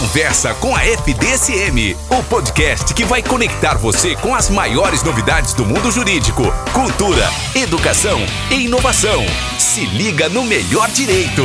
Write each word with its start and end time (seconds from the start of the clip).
Conversa 0.00 0.54
com 0.54 0.76
a 0.76 0.84
FDSM, 0.84 1.96
o 2.08 2.22
podcast 2.30 2.94
que 2.94 3.04
vai 3.04 3.20
conectar 3.20 3.76
você 3.76 4.14
com 4.14 4.32
as 4.32 4.48
maiores 4.48 5.02
novidades 5.02 5.54
do 5.54 5.66
mundo 5.66 5.90
jurídico, 5.90 6.44
cultura, 6.72 7.24
educação 7.52 8.20
e 8.48 8.66
inovação. 8.66 9.26
Se 9.58 9.84
liga 9.86 10.28
no 10.28 10.44
melhor 10.44 10.88
direito. 10.90 11.42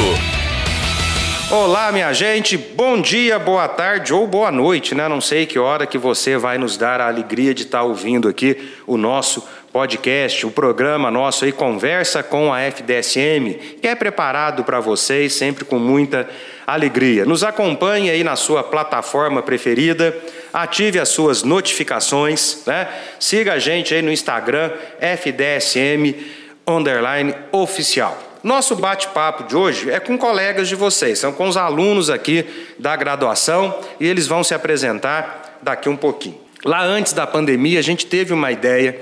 Olá, 1.50 1.92
minha 1.92 2.14
gente. 2.14 2.56
Bom 2.56 3.02
dia, 3.02 3.40
boa 3.40 3.68
tarde 3.68 4.14
ou 4.14 4.28
boa 4.28 4.52
noite, 4.52 4.94
né? 4.94 5.08
Não 5.08 5.20
sei 5.20 5.48
que 5.48 5.58
hora 5.58 5.88
que 5.88 5.98
você 5.98 6.38
vai 6.38 6.60
nos 6.60 6.78
dar 6.78 7.02
a 7.02 7.08
alegria 7.08 7.56
de 7.56 7.64
estar 7.64 7.82
ouvindo 7.82 8.28
aqui 8.28 8.72
o 8.86 8.98
nosso 8.98 9.44
podcast, 9.74 10.46
o 10.46 10.52
programa 10.52 11.10
nosso 11.10 11.46
aí 11.46 11.52
Conversa 11.52 12.22
com 12.22 12.54
a 12.54 12.62
FDSM, 12.62 13.56
que 13.82 13.88
é 13.88 13.96
preparado 13.96 14.64
para 14.64 14.80
vocês 14.80 15.34
sempre 15.34 15.66
com 15.66 15.80
muita 15.80 16.30
alegria. 16.66 17.26
Nos 17.26 17.44
acompanhe 17.44 18.12
aí 18.12 18.24
na 18.24 18.36
sua 18.36 18.64
plataforma 18.64 19.42
preferida, 19.42 20.16
ative 20.54 21.00
as 21.00 21.10
suas 21.10 21.42
notificações, 21.42 22.62
né? 22.68 22.88
Siga 23.20 23.54
a 23.54 23.60
gente 23.60 23.96
aí 23.96 24.04
no 24.04 24.12
Instagram 24.12 24.72
FDSM 25.02 26.24
underline 26.68 27.34
oficial. 27.52 28.16
Nosso 28.44 28.76
bate-papo 28.76 29.46
de 29.46 29.56
hoje 29.56 29.90
é 29.90 30.00
com 30.00 30.20
colegas 30.20 30.68
de 30.68 30.76
vocês, 30.76 31.18
são 31.18 31.34
com 31.34 31.48
os 31.48 31.58
alunos 31.58 32.12
aqui 32.12 32.46
da 32.78 32.96
graduação 32.96 33.76
e 34.00 34.08
eles 34.08 34.28
vão 34.28 34.44
se 34.44 34.54
apresentar 34.54 35.58
daqui 35.64 35.90
um 35.90 35.98
pouquinho. 35.98 36.40
Lá 36.64 36.84
antes 36.84 37.12
da 37.12 37.26
pandemia, 37.26 37.80
a 37.80 37.84
gente 37.84 38.06
teve 38.06 38.34
uma 38.34 38.52
ideia 38.52 39.00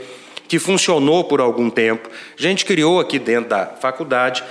que 0.51 0.59
funcionou 0.59 1.23
por 1.23 1.39
algum 1.39 1.69
tempo. 1.69 2.09
A 2.37 2.41
gente 2.41 2.65
criou 2.65 2.99
aqui 2.99 3.17
dentro 3.17 3.51
da 3.51 3.67
faculdade 3.67 4.43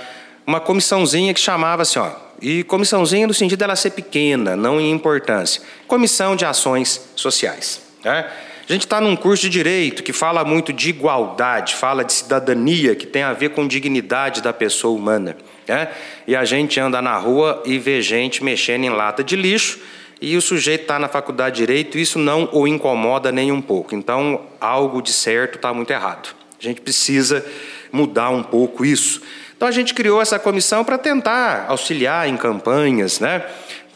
uma 0.47 0.59
comissãozinha 0.59 1.31
que 1.31 1.39
chamava 1.39 1.83
assim, 1.83 1.99
ó, 1.99 2.09
e 2.41 2.63
comissãozinha 2.63 3.27
no 3.27 3.35
sentido 3.35 3.59
dela 3.59 3.75
ser 3.75 3.91
pequena, 3.91 4.55
não 4.55 4.81
em 4.81 4.89
importância. 4.89 5.61
Comissão 5.85 6.35
de 6.35 6.43
Ações 6.43 7.11
Sociais. 7.15 7.83
Né? 8.03 8.27
A 8.67 8.73
gente 8.73 8.87
está 8.87 8.99
num 8.99 9.15
curso 9.15 9.43
de 9.43 9.49
direito 9.51 10.01
que 10.01 10.11
fala 10.11 10.43
muito 10.43 10.73
de 10.73 10.89
igualdade, 10.89 11.75
fala 11.75 12.03
de 12.03 12.13
cidadania, 12.13 12.95
que 12.95 13.05
tem 13.05 13.21
a 13.21 13.33
ver 13.33 13.49
com 13.49 13.67
dignidade 13.67 14.41
da 14.41 14.51
pessoa 14.51 14.97
humana. 14.97 15.37
Né? 15.67 15.87
E 16.25 16.35
a 16.35 16.43
gente 16.43 16.79
anda 16.79 16.99
na 16.99 17.15
rua 17.15 17.61
e 17.63 17.77
vê 17.77 18.01
gente 18.01 18.43
mexendo 18.43 18.85
em 18.85 18.89
lata 18.89 19.23
de 19.23 19.35
lixo 19.35 19.79
e 20.21 20.37
o 20.37 20.41
sujeito 20.41 20.81
está 20.83 20.99
na 20.99 21.07
faculdade 21.07 21.55
de 21.55 21.61
direito, 21.65 21.97
isso 21.97 22.19
não 22.19 22.47
o 22.51 22.67
incomoda 22.67 23.31
nem 23.31 23.51
um 23.51 23.61
pouco. 23.61 23.95
Então, 23.95 24.41
algo 24.59 25.01
de 25.01 25.11
certo 25.11 25.55
está 25.55 25.73
muito 25.73 25.91
errado. 25.91 26.35
A 26.59 26.63
gente 26.63 26.79
precisa 26.79 27.43
mudar 27.91 28.29
um 28.29 28.43
pouco 28.43 28.85
isso. 28.85 29.19
Então, 29.57 29.67
a 29.67 29.71
gente 29.71 29.95
criou 29.95 30.21
essa 30.21 30.37
comissão 30.37 30.85
para 30.85 30.99
tentar 30.99 31.65
auxiliar 31.67 32.29
em 32.29 32.37
campanhas 32.37 33.19
né, 33.19 33.43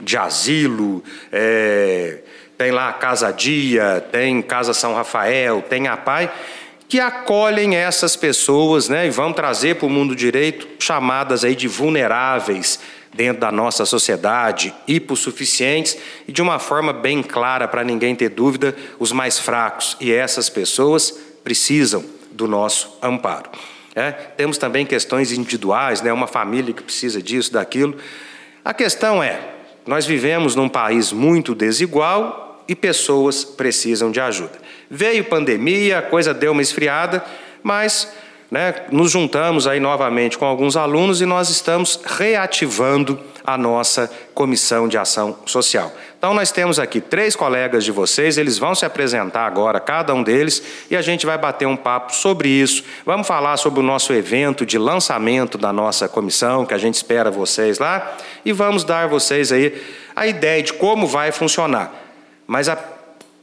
de 0.02 0.18
asilo, 0.18 1.04
é, 1.32 2.20
tem 2.58 2.72
lá 2.72 2.90
a 2.90 2.94
Casa 2.94 3.32
Dia, 3.32 4.04
tem 4.12 4.42
Casa 4.42 4.74
São 4.74 4.96
Rafael, 4.96 5.62
tem 5.62 5.88
a 5.88 5.96
PAI, 5.96 6.32
que 6.88 7.00
acolhem 7.00 7.76
essas 7.76 8.16
pessoas 8.16 8.90
né, 8.90 9.06
e 9.06 9.10
vão 9.12 9.32
trazer 9.32 9.76
para 9.76 9.86
o 9.86 9.90
mundo 9.90 10.16
direito 10.16 10.68
chamadas 10.80 11.44
aí 11.44 11.56
de 11.56 11.68
vulneráveis, 11.68 12.80
dentro 13.16 13.42
da 13.42 13.52
nossa 13.52 13.86
sociedade, 13.86 14.74
hipossuficientes 14.88 15.98
e 16.28 16.32
de 16.32 16.42
uma 16.42 16.60
forma 16.60 16.92
bem 16.92 17.24
clara 17.24 17.68
para 17.68 17.84
ninguém 17.84 18.14
ter 18.14 18.30
dúvida, 18.30 18.76
os 19.00 19.12
mais 19.12 19.40
fracos. 19.40 19.96
E 20.00 20.12
essas 20.12 20.50
pessoas 20.50 21.18
precisam 21.44 22.04
do 22.32 22.48
nosso 22.48 22.98
amparo. 23.02 23.50
É, 23.96 24.12
temos 24.12 24.58
também 24.58 24.86
questões 24.86 25.32
individuais, 25.32 26.02
né, 26.02 26.12
uma 26.12 26.28
família 26.28 26.74
que 26.74 26.84
precisa 26.84 27.22
disso, 27.22 27.54
daquilo. 27.54 27.96
A 28.64 28.74
questão 28.74 29.24
é: 29.24 29.40
nós 29.86 30.06
vivemos 30.06 30.54
num 30.54 30.68
país 30.68 31.14
muito 31.14 31.56
desigual 31.56 32.66
e 32.68 32.76
pessoas 32.76 33.46
precisam 33.46 34.12
de 34.12 34.20
ajuda. 34.20 34.60
Veio 34.90 35.24
pandemia, 35.24 36.00
a 36.00 36.02
coisa 36.02 36.34
deu 36.34 36.52
uma 36.52 36.62
esfriada, 36.62 37.24
mas 37.64 38.12
né, 38.50 38.76
nos 38.92 39.12
juntamos 39.12 39.68
aí 39.68 39.80
novamente 39.80 40.38
com 40.38 40.46
alguns 40.46 40.78
alunos 40.78 41.22
e 41.22 41.26
nós 41.26 41.50
estamos 41.50 42.00
reativando 42.06 43.20
a 43.46 43.58
nossa 43.58 44.10
comissão 44.34 44.88
de 44.88 44.98
ação 44.98 45.38
social. 45.46 45.92
Então 46.18 46.34
nós 46.34 46.52
temos 46.52 46.80
aqui 46.80 47.00
três 47.00 47.36
colegas 47.36 47.84
de 47.84 47.92
vocês, 47.92 48.38
eles 48.38 48.58
vão 48.58 48.74
se 48.74 48.86
apresentar 48.86 49.46
agora, 49.46 49.80
cada 49.80 50.14
um 50.14 50.24
deles, 50.24 50.64
e 50.90 50.96
a 50.96 51.02
gente 51.02 51.26
vai 51.26 51.38
bater 51.38 51.68
um 51.68 51.76
papo 51.76 52.16
sobre 52.16 52.50
isso. 52.50 52.84
Vamos 53.06 53.28
falar 53.28 53.58
sobre 53.58 53.80
o 53.80 53.84
nosso 53.84 54.12
evento 54.12 54.66
de 54.66 54.78
lançamento 54.78 55.58
da 55.58 55.72
nossa 55.72 56.08
comissão, 56.08 56.66
que 56.66 56.74
a 56.74 56.80
gente 56.80 56.96
espera 56.96 57.30
vocês 57.30 57.78
lá, 57.78 58.18
e 58.44 58.52
vamos 58.52 58.84
dar 58.84 59.08
vocês 59.08 59.52
aí 59.52 59.80
a 60.16 60.26
ideia 60.26 60.64
de 60.64 60.74
como 60.74 61.06
vai 61.06 61.32
funcionar. 61.32 61.94
Mas 62.48 62.70
a 62.70 62.95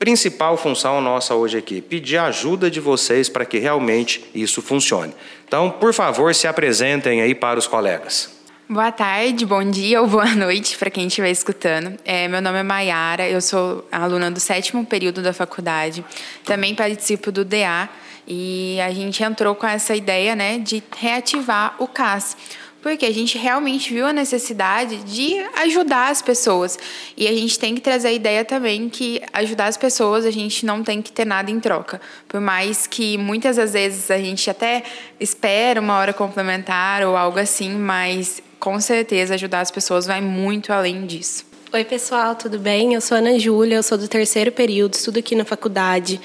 principal 0.03 0.57
função 0.57 1.01
nossa 1.01 1.33
hoje 1.33 1.59
aqui, 1.59 1.81
pedir 1.81 2.19
ajuda 2.19 2.69
de 2.69 2.81
vocês 2.81 3.29
para 3.29 3.45
que 3.45 3.61
realmente 3.61 4.29
isso 4.35 4.61
funcione. 4.61 5.15
Então, 5.47 5.71
por 5.71 5.95
favor, 5.95 6.35
se 6.35 6.49
apresentem 6.49 7.23
aí 7.23 7.37
para 7.37 7.57
os 7.57 7.69
colegas. 7.69 8.29
Boa 8.69 8.91
tarde, 8.91 9.47
bom 9.47 9.63
dia 9.63 10.03
ou 10.03 10.09
boa 10.09 10.27
noite 10.35 10.77
para 10.77 10.91
quem 10.91 11.07
estiver 11.07 11.31
escutando. 11.31 11.97
É, 12.05 12.27
meu 12.27 12.43
nome 12.43 12.59
é 12.59 12.63
Maiara, 12.65 13.29
eu 13.29 13.41
sou 13.41 13.87
aluna 13.93 14.29
do 14.29 14.41
sétimo 14.41 14.85
período 14.85 15.23
da 15.23 15.33
faculdade, 15.33 16.05
também 16.45 16.75
participo 16.75 17.31
do 17.31 17.45
DA 17.45 17.89
e 18.27 18.81
a 18.81 18.93
gente 18.93 19.23
entrou 19.23 19.55
com 19.55 19.69
essa 19.69 19.95
ideia 19.95 20.34
né, 20.34 20.59
de 20.59 20.83
reativar 20.97 21.77
o 21.79 21.87
CAS 21.87 22.37
porque 22.82 23.06
a 23.06 23.15
gente 23.15 23.38
realmente 23.38 23.94
viu 23.94 24.04
a 24.04 24.12
necessidade 24.12 24.97
de 25.04 25.38
ajudar 25.62 26.10
as 26.10 26.20
pessoas. 26.20 26.78
E 27.16 27.28
a 27.28 27.32
gente 27.32 27.59
tem 27.59 27.75
que 27.76 27.81
trazer 27.81 28.09
a 28.09 28.12
ideia 28.12 28.44
também 28.44 28.88
que 28.88 29.22
ajudar 29.32 29.66
as 29.66 29.76
pessoas 29.76 30.26
a 30.26 30.31
gente 30.31 30.66
não 30.66 30.82
tem 30.82 31.00
que 31.00 31.12
ter 31.12 31.25
nada 31.25 31.50
em 31.50 31.60
troca. 31.60 32.00
Por 32.28 32.41
mais 32.41 32.87
que 32.87 33.16
muitas 33.16 33.56
das 33.56 33.72
vezes 33.72 34.10
a 34.10 34.19
gente 34.19 34.50
até 34.50 34.82
espera 35.21 35.81
uma 35.81 35.97
hora 35.97 36.12
complementar 36.12 37.04
ou 37.04 37.16
algo 37.16 37.38
assim, 37.38 37.71
mas 37.71 38.42
com 38.59 38.81
certeza 38.81 39.34
ajudar 39.34 39.60
as 39.60 39.71
pessoas 39.71 40.04
vai 40.04 40.21
muito 40.21 40.72
além 40.72 41.06
disso. 41.06 41.53
Oi, 41.72 41.84
pessoal, 41.84 42.34
tudo 42.34 42.59
bem? 42.59 42.92
Eu 42.92 43.00
sou 43.00 43.16
Ana 43.16 43.38
Júlia, 43.38 43.76
eu 43.76 43.82
sou 43.82 43.97
do 43.97 44.06
terceiro 44.06 44.53
período, 44.53 44.92
estudo 44.92 45.21
aqui 45.21 45.34
na 45.34 45.44
faculdade. 45.44 46.21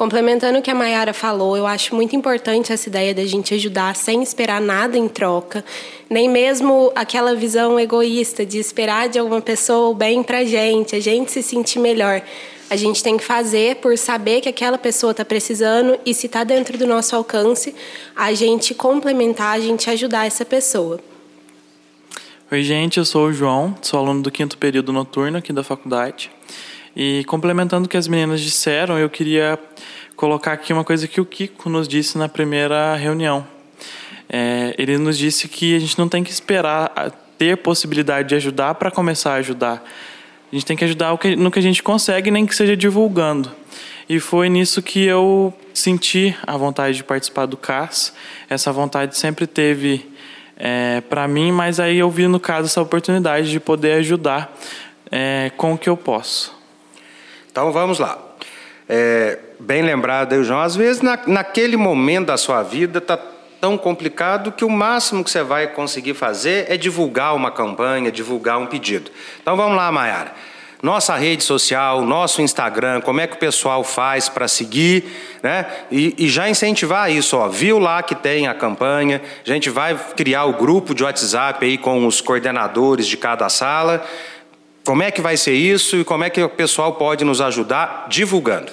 Complementando 0.00 0.58
o 0.58 0.62
que 0.62 0.70
a 0.70 0.74
Mayara 0.74 1.12
falou, 1.12 1.58
eu 1.58 1.66
acho 1.66 1.94
muito 1.94 2.16
importante 2.16 2.72
essa 2.72 2.88
ideia 2.88 3.14
da 3.14 3.26
gente 3.26 3.52
ajudar 3.52 3.94
sem 3.94 4.22
esperar 4.22 4.58
nada 4.58 4.96
em 4.96 5.06
troca, 5.06 5.62
nem 6.08 6.26
mesmo 6.26 6.90
aquela 6.94 7.34
visão 7.34 7.78
egoísta 7.78 8.46
de 8.46 8.58
esperar 8.58 9.10
de 9.10 9.18
alguma 9.18 9.42
pessoa 9.42 9.90
o 9.90 9.94
bem 9.94 10.22
pra 10.22 10.42
gente, 10.42 10.96
a 10.96 11.00
gente 11.00 11.30
se 11.30 11.42
sentir 11.42 11.80
melhor. 11.80 12.22
A 12.70 12.76
gente 12.76 13.02
tem 13.02 13.18
que 13.18 13.22
fazer 13.22 13.76
por 13.76 13.98
saber 13.98 14.40
que 14.40 14.48
aquela 14.48 14.78
pessoa 14.78 15.10
está 15.10 15.22
precisando 15.22 15.98
e 16.06 16.14
se 16.14 16.24
está 16.24 16.44
dentro 16.44 16.78
do 16.78 16.86
nosso 16.86 17.14
alcance, 17.14 17.74
a 18.16 18.32
gente 18.32 18.72
complementar, 18.72 19.54
a 19.54 19.60
gente 19.60 19.90
ajudar 19.90 20.26
essa 20.26 20.46
pessoa. 20.46 20.98
Oi, 22.50 22.62
gente, 22.62 22.96
eu 22.96 23.04
sou 23.04 23.26
o 23.26 23.32
João, 23.34 23.76
sou 23.82 24.00
aluno 24.00 24.22
do 24.22 24.30
quinto 24.30 24.56
período 24.56 24.94
noturno 24.94 25.36
aqui 25.36 25.52
da 25.52 25.62
faculdade. 25.62 26.30
E 26.94 27.24
complementando 27.24 27.86
o 27.86 27.88
que 27.88 27.96
as 27.96 28.08
meninas 28.08 28.40
disseram, 28.40 28.98
eu 28.98 29.08
queria 29.08 29.58
colocar 30.16 30.52
aqui 30.52 30.72
uma 30.72 30.84
coisa 30.84 31.06
que 31.08 31.20
o 31.20 31.24
Kiko 31.24 31.68
nos 31.70 31.88
disse 31.88 32.18
na 32.18 32.28
primeira 32.28 32.94
reunião. 32.96 33.46
É, 34.28 34.74
ele 34.78 34.98
nos 34.98 35.16
disse 35.16 35.48
que 35.48 35.74
a 35.74 35.78
gente 35.78 35.98
não 35.98 36.08
tem 36.08 36.22
que 36.22 36.30
esperar 36.30 36.92
ter 37.38 37.56
possibilidade 37.56 38.28
de 38.28 38.34
ajudar 38.34 38.74
para 38.74 38.90
começar 38.90 39.32
a 39.32 39.36
ajudar. 39.36 39.82
A 40.52 40.54
gente 40.54 40.66
tem 40.66 40.76
que 40.76 40.84
ajudar 40.84 41.16
no 41.38 41.50
que 41.50 41.58
a 41.58 41.62
gente 41.62 41.82
consegue, 41.82 42.30
nem 42.30 42.44
que 42.44 42.54
seja 42.54 42.76
divulgando. 42.76 43.50
E 44.08 44.20
foi 44.20 44.48
nisso 44.48 44.82
que 44.82 45.04
eu 45.04 45.54
senti 45.72 46.36
a 46.46 46.56
vontade 46.56 46.96
de 46.96 47.04
participar 47.04 47.46
do 47.46 47.56
CAS. 47.56 48.12
Essa 48.48 48.72
vontade 48.72 49.16
sempre 49.16 49.46
teve 49.46 50.06
é, 50.56 51.00
para 51.00 51.26
mim, 51.26 51.50
mas 51.50 51.80
aí 51.80 51.96
eu 51.96 52.10
vi 52.10 52.26
no 52.26 52.38
caso 52.38 52.66
essa 52.66 52.82
oportunidade 52.82 53.50
de 53.50 53.58
poder 53.58 53.92
ajudar 53.94 54.54
é, 55.10 55.50
com 55.56 55.72
o 55.72 55.78
que 55.78 55.88
eu 55.88 55.96
posso. 55.96 56.59
Então 57.50 57.72
vamos 57.72 57.98
lá. 57.98 58.18
É, 58.88 59.38
bem 59.58 59.82
lembrado, 59.82 60.42
João, 60.42 60.60
às 60.60 60.76
vezes 60.76 61.02
na, 61.02 61.18
naquele 61.26 61.76
momento 61.76 62.26
da 62.26 62.36
sua 62.36 62.62
vida 62.62 62.98
está 62.98 63.18
tão 63.60 63.76
complicado 63.76 64.52
que 64.52 64.64
o 64.64 64.70
máximo 64.70 65.22
que 65.22 65.30
você 65.30 65.42
vai 65.42 65.66
conseguir 65.68 66.14
fazer 66.14 66.70
é 66.70 66.76
divulgar 66.76 67.34
uma 67.34 67.50
campanha, 67.50 68.10
divulgar 68.10 68.58
um 68.58 68.66
pedido. 68.66 69.10
Então 69.40 69.56
vamos 69.56 69.76
lá, 69.76 69.92
Mayara 69.92 70.32
nossa 70.82 71.14
rede 71.14 71.44
social, 71.44 72.02
nosso 72.02 72.40
Instagram, 72.40 73.00
como 73.02 73.20
é 73.20 73.26
que 73.26 73.34
o 73.34 73.38
pessoal 73.38 73.84
faz 73.84 74.28
para 74.28 74.48
seguir, 74.48 75.04
né? 75.42 75.66
E, 75.90 76.14
e, 76.16 76.28
já 76.28 76.48
incentivar 76.48 77.10
isso, 77.10 77.36
ó. 77.36 77.48
Viu 77.48 77.78
lá 77.78 78.02
que 78.02 78.14
tem 78.14 78.46
a 78.46 78.54
campanha, 78.54 79.20
a 79.44 79.48
gente 79.48 79.68
vai 79.68 79.94
criar 80.16 80.44
o 80.46 80.54
grupo 80.54 80.94
de 80.94 81.04
WhatsApp 81.04 81.64
aí 81.64 81.76
com 81.76 82.06
os 82.06 82.20
coordenadores 82.20 83.06
de 83.06 83.16
cada 83.16 83.48
sala. 83.48 84.04
Como 84.90 85.04
é 85.04 85.10
que 85.12 85.20
vai 85.20 85.36
ser 85.36 85.52
isso 85.52 85.98
e 85.98 86.04
como 86.04 86.24
é 86.24 86.30
que 86.30 86.42
o 86.42 86.48
pessoal 86.48 86.94
pode 86.94 87.24
nos 87.24 87.40
ajudar 87.40 88.08
divulgando? 88.08 88.72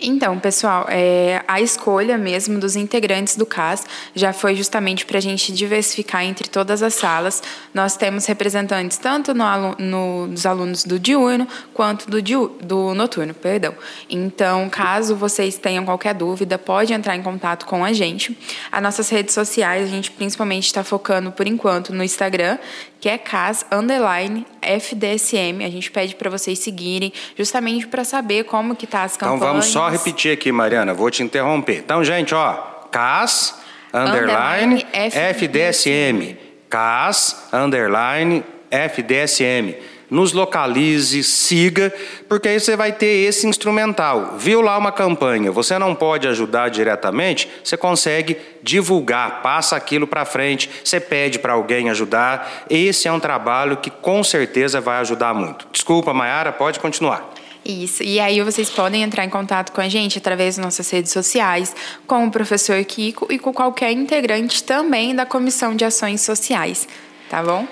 Então, 0.00 0.36
pessoal, 0.40 0.84
é, 0.88 1.44
a 1.46 1.60
escolha 1.60 2.18
mesmo 2.18 2.58
dos 2.58 2.74
integrantes 2.74 3.36
do 3.36 3.46
CAS 3.46 3.86
já 4.16 4.32
foi 4.32 4.56
justamente 4.56 5.06
para 5.06 5.18
a 5.18 5.20
gente 5.20 5.52
diversificar 5.52 6.24
entre 6.24 6.48
todas 6.48 6.82
as 6.82 6.94
salas. 6.94 7.40
Nós 7.72 7.96
temos 7.96 8.26
representantes 8.26 8.98
tanto 8.98 9.32
no, 9.32 9.44
no, 9.78 10.26
dos 10.26 10.44
alunos 10.44 10.82
do 10.82 10.98
diurno 10.98 11.46
quanto 11.72 12.10
do, 12.10 12.20
do 12.60 12.92
noturno, 12.92 13.32
perdão. 13.32 13.74
Então, 14.10 14.68
caso 14.68 15.14
vocês 15.14 15.56
tenham 15.56 15.84
qualquer 15.84 16.14
dúvida, 16.14 16.58
pode 16.58 16.92
entrar 16.92 17.14
em 17.14 17.22
contato 17.22 17.64
com 17.64 17.84
a 17.84 17.92
gente. 17.92 18.36
As 18.72 18.82
nossas 18.82 19.08
redes 19.08 19.32
sociais, 19.32 19.84
a 19.84 19.88
gente 19.88 20.10
principalmente 20.10 20.66
está 20.66 20.82
focando, 20.82 21.30
por 21.30 21.46
enquanto, 21.46 21.94
no 21.94 22.02
Instagram, 22.02 22.58
que 23.04 23.08
é 23.10 23.18
CAS 23.18 23.66
Underline 23.70 24.46
FDSM. 24.62 25.62
A 25.62 25.68
gente 25.68 25.90
pede 25.90 26.14
para 26.14 26.30
vocês 26.30 26.58
seguirem, 26.58 27.12
justamente 27.36 27.86
para 27.86 28.02
saber 28.02 28.44
como 28.44 28.74
que 28.74 28.86
tá 28.86 29.02
as 29.02 29.14
campanhas. 29.14 29.42
Então, 29.42 29.52
vamos 29.52 29.66
só 29.66 29.90
repetir 29.90 30.32
aqui, 30.32 30.50
Mariana, 30.50 30.94
vou 30.94 31.10
te 31.10 31.22
interromper. 31.22 31.80
Então, 31.84 32.02
gente, 32.02 32.34
ó, 32.34 32.54
CAS, 32.90 33.60
underline, 33.92 34.86
FDSM. 34.94 36.38
CAS, 36.70 37.46
underline, 37.52 38.42
FDSM. 38.70 39.74
Nos 40.14 40.32
localize, 40.32 41.24
siga, 41.24 41.92
porque 42.28 42.46
aí 42.46 42.60
você 42.60 42.76
vai 42.76 42.92
ter 42.92 43.26
esse 43.26 43.48
instrumental. 43.48 44.36
Viu 44.38 44.60
lá 44.60 44.78
uma 44.78 44.92
campanha, 44.92 45.50
você 45.50 45.76
não 45.76 45.92
pode 45.92 46.28
ajudar 46.28 46.68
diretamente, 46.68 47.50
você 47.64 47.76
consegue 47.76 48.36
divulgar, 48.62 49.42
passa 49.42 49.74
aquilo 49.74 50.06
para 50.06 50.24
frente, 50.24 50.70
você 50.84 51.00
pede 51.00 51.40
para 51.40 51.54
alguém 51.54 51.90
ajudar. 51.90 52.64
Esse 52.70 53.08
é 53.08 53.12
um 53.12 53.18
trabalho 53.18 53.78
que 53.78 53.90
com 53.90 54.22
certeza 54.22 54.80
vai 54.80 54.98
ajudar 54.98 55.34
muito. 55.34 55.66
Desculpa, 55.72 56.14
Mayara, 56.14 56.52
pode 56.52 56.78
continuar. 56.78 57.34
Isso. 57.64 58.04
E 58.04 58.20
aí 58.20 58.40
vocês 58.40 58.70
podem 58.70 59.02
entrar 59.02 59.24
em 59.24 59.30
contato 59.30 59.72
com 59.72 59.80
a 59.80 59.88
gente 59.88 60.18
através 60.18 60.54
das 60.54 60.64
nossas 60.64 60.88
redes 60.90 61.10
sociais, 61.10 61.74
com 62.06 62.24
o 62.24 62.30
professor 62.30 62.84
Kiko 62.84 63.26
e 63.32 63.36
com 63.40 63.52
qualquer 63.52 63.90
integrante 63.90 64.62
também 64.62 65.12
da 65.12 65.26
Comissão 65.26 65.74
de 65.74 65.84
Ações 65.84 66.20
Sociais. 66.20 66.86
Tá 67.28 67.42
bom? 67.42 67.66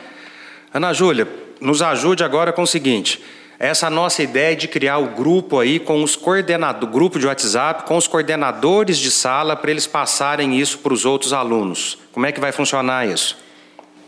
Ana 0.75 0.93
Júlia, 0.93 1.42
nos 1.63 1.81
ajude 1.81 2.25
agora 2.25 2.53
com 2.53 2.63
o 2.63 2.67
seguinte. 2.67 3.23
Essa 3.59 3.89
nossa 3.89 4.23
ideia 4.23 4.57
de 4.57 4.67
criar 4.67 4.99
o 4.99 5.11
grupo 5.11 5.61
aí 5.61 5.79
com 5.79 6.03
os 6.03 6.17
coordenadores, 6.17 6.93
grupo 6.93 7.19
de 7.19 7.27
WhatsApp 7.27 7.85
com 7.85 7.97
os 7.97 8.09
coordenadores 8.09 8.99
de 8.99 9.11
sala 9.11 9.55
para 9.55 9.71
eles 9.71 9.87
passarem 9.87 10.59
isso 10.59 10.79
para 10.79 10.93
os 10.93 11.05
outros 11.05 11.33
alunos. 11.33 11.99
Como 12.11 12.27
é 12.27 12.33
que 12.33 12.41
vai 12.41 12.51
funcionar 12.51 13.09
isso? 13.09 13.39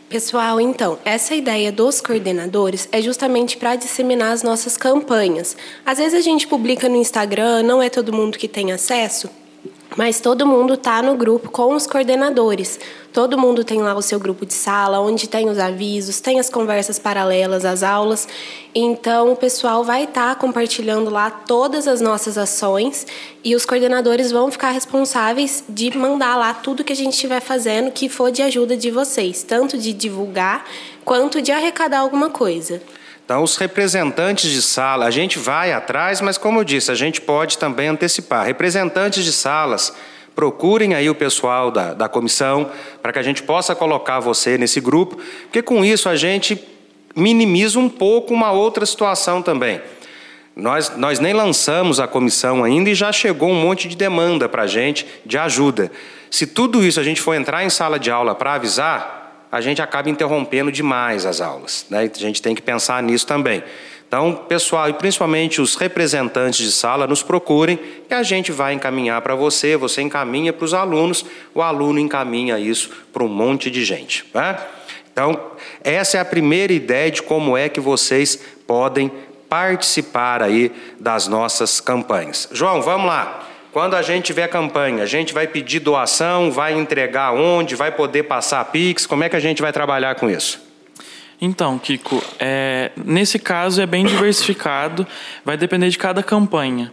Pessoal, 0.09 0.59
então, 0.59 0.99
essa 1.03 1.33
ideia 1.33 1.71
dos 1.71 1.99
coordenadores 2.01 2.87
é 2.91 3.01
justamente 3.01 3.57
para 3.57 3.75
disseminar 3.75 4.33
as 4.33 4.43
nossas 4.43 4.77
campanhas. 4.77 5.57
Às 5.85 5.97
vezes 5.97 6.13
a 6.13 6.21
gente 6.21 6.47
publica 6.47 6.87
no 6.89 6.95
Instagram, 6.95 7.63
não 7.63 7.81
é 7.81 7.89
todo 7.89 8.13
mundo 8.13 8.37
que 8.37 8.47
tem 8.47 8.71
acesso, 8.71 9.29
mas 9.95 10.19
todo 10.19 10.45
mundo 10.45 10.73
está 10.73 11.01
no 11.01 11.15
grupo 11.15 11.49
com 11.49 11.73
os 11.73 11.87
coordenadores. 11.87 12.79
Todo 13.13 13.37
mundo 13.37 13.63
tem 13.63 13.81
lá 13.81 13.95
o 13.95 14.01
seu 14.01 14.19
grupo 14.19 14.45
de 14.45 14.53
sala, 14.53 14.99
onde 14.99 15.27
tem 15.27 15.49
os 15.49 15.57
avisos, 15.57 16.19
tem 16.19 16.39
as 16.39 16.49
conversas 16.49 16.99
paralelas 16.99 17.63
às 17.63 17.81
aulas. 17.81 18.27
Então, 18.73 19.31
o 19.31 19.35
pessoal 19.37 19.83
vai 19.83 20.03
estar 20.03 20.35
tá 20.35 20.39
compartilhando 20.39 21.09
lá 21.09 21.29
todas 21.29 21.87
as 21.87 22.01
nossas 22.01 22.37
ações 22.37 23.07
e 23.43 23.55
os 23.55 23.65
coordenadores 23.65 24.31
vão 24.31 24.51
ficar 24.51 24.71
responsáveis 24.71 25.63
de 25.69 25.97
mandar 25.97 26.35
lá 26.35 26.53
tudo 26.53 26.83
que 26.83 26.91
a 26.91 26.95
gente 26.95 27.13
estiver 27.13 27.39
fazendo 27.39 27.89
que 27.91 28.09
for 28.09 28.31
de 28.31 28.41
ajuda 28.41 28.75
de 28.75 28.91
vocês, 28.91 29.43
tanto 29.43 29.77
de 29.77 29.93
divulgar 29.93 30.65
quanto 31.05 31.41
de 31.41 31.51
arrecadar 31.51 31.99
alguma 31.99 32.29
coisa. 32.29 32.81
Então, 33.25 33.41
os 33.41 33.57
representantes 33.57 34.51
de 34.51 34.61
sala, 34.61 35.07
a 35.07 35.11
gente 35.11 35.39
vai 35.39 35.73
atrás, 35.73 36.21
mas 36.21 36.37
como 36.37 36.59
eu 36.59 36.63
disse, 36.63 36.91
a 36.91 36.95
gente 36.95 37.19
pode 37.19 37.57
também 37.57 37.87
antecipar. 37.87 38.45
Representantes 38.45 39.25
de 39.25 39.31
salas, 39.31 39.91
procurem 40.35 40.93
aí 40.93 41.09
o 41.09 41.15
pessoal 41.15 41.71
da, 41.71 41.95
da 41.95 42.07
comissão 42.07 42.69
para 43.01 43.11
que 43.11 43.17
a 43.17 43.23
gente 43.23 43.41
possa 43.41 43.73
colocar 43.73 44.19
você 44.19 44.59
nesse 44.59 44.79
grupo, 44.79 45.17
porque 45.43 45.63
com 45.63 45.83
isso 45.83 46.07
a 46.07 46.15
gente 46.15 46.63
minimiza 47.15 47.79
um 47.79 47.89
pouco 47.89 48.31
uma 48.31 48.51
outra 48.51 48.85
situação 48.85 49.41
também. 49.41 49.81
Nós, 50.55 50.95
nós 50.95 51.19
nem 51.19 51.33
lançamos 51.33 51.99
a 51.99 52.07
comissão 52.07 52.63
ainda 52.63 52.91
e 52.91 52.95
já 52.95 53.11
chegou 53.11 53.49
um 53.49 53.59
monte 53.59 53.87
de 53.87 53.95
demanda 53.95 54.47
para 54.47 54.63
a 54.63 54.67
gente 54.67 55.05
de 55.25 55.37
ajuda. 55.37 55.91
Se 56.29 56.45
tudo 56.45 56.83
isso 56.83 56.99
a 56.99 57.03
gente 57.03 57.21
for 57.21 57.33
entrar 57.33 57.63
em 57.63 57.71
sala 57.71 57.97
de 57.97 58.11
aula 58.11 58.35
para 58.35 58.53
avisar, 58.53 59.24
a 59.51 59.61
gente 59.61 59.81
acaba 59.81 60.09
interrompendo 60.09 60.71
demais 60.71 61.25
as 61.25 61.41
aulas. 61.41 61.85
Né? 61.89 62.09
A 62.13 62.19
gente 62.19 62.41
tem 62.41 62.53
que 62.53 62.61
pensar 62.61 63.01
nisso 63.01 63.25
também. 63.25 63.63
Então, 64.07 64.33
pessoal, 64.47 64.87
e 64.89 64.93
principalmente 64.93 65.59
os 65.59 65.75
representantes 65.75 66.59
de 66.59 66.71
sala, 66.71 67.07
nos 67.07 67.23
procurem 67.23 67.79
que 68.07 68.13
a 68.13 68.23
gente 68.23 68.51
vai 68.51 68.73
encaminhar 68.73 69.21
para 69.21 69.35
você, 69.35 69.75
você 69.75 70.01
encaminha 70.01 70.53
para 70.53 70.63
os 70.63 70.73
alunos, 70.73 71.25
o 71.53 71.61
aluno 71.61 71.99
encaminha 71.99 72.59
isso 72.59 72.91
para 73.11 73.23
um 73.23 73.27
monte 73.27 73.71
de 73.71 73.83
gente. 73.83 74.25
Né? 74.33 74.57
Então, 75.11 75.39
essa 75.83 76.17
é 76.17 76.19
a 76.21 76.25
primeira 76.25 76.71
ideia 76.71 77.09
de 77.09 77.23
como 77.23 77.57
é 77.57 77.67
que 77.67 77.79
vocês 77.79 78.39
podem 78.67 79.11
participar 79.49 80.43
aí 80.43 80.71
das 80.99 81.27
nossas 81.27 81.79
campanhas. 81.79 82.47
João, 82.51 82.81
vamos 82.81 83.07
lá. 83.07 83.44
Quando 83.75 83.95
a 83.95 84.01
gente 84.01 84.23
tiver 84.23 84.47
campanha, 84.47 85.03
a 85.03 85.05
gente 85.05 85.33
vai 85.33 85.47
pedir 85.47 85.81
doação, 85.81 86.49
vai 86.49 86.73
entregar 86.73 87.33
onde, 87.33 87.75
vai 87.75 87.91
poder 87.91 88.23
passar 88.23 88.63
Pix, 88.63 89.05
como 89.05 89.25
é 89.25 89.27
que 89.27 89.35
a 89.35 89.39
gente 89.41 89.61
vai 89.61 89.73
trabalhar 89.73 90.15
com 90.15 90.29
isso? 90.29 90.61
Então, 91.41 91.77
Kiko, 91.77 92.23
é, 92.39 92.91
nesse 92.95 93.37
caso 93.37 93.81
é 93.81 93.85
bem 93.85 94.05
diversificado, 94.05 95.05
vai 95.43 95.57
depender 95.57 95.89
de 95.89 95.97
cada 95.97 96.23
campanha. 96.23 96.89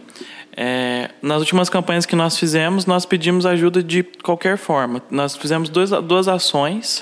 É, 0.57 1.09
nas 1.21 1.39
últimas 1.39 1.69
campanhas 1.69 2.05
que 2.05 2.17
nós 2.17 2.37
fizemos, 2.37 2.85
nós 2.85 3.05
pedimos 3.05 3.45
ajuda 3.45 3.81
de 3.81 4.03
qualquer 4.21 4.57
forma. 4.57 5.01
Nós 5.09 5.37
fizemos 5.37 5.69
dois, 5.69 5.89
duas 5.89 6.27
ações 6.27 7.01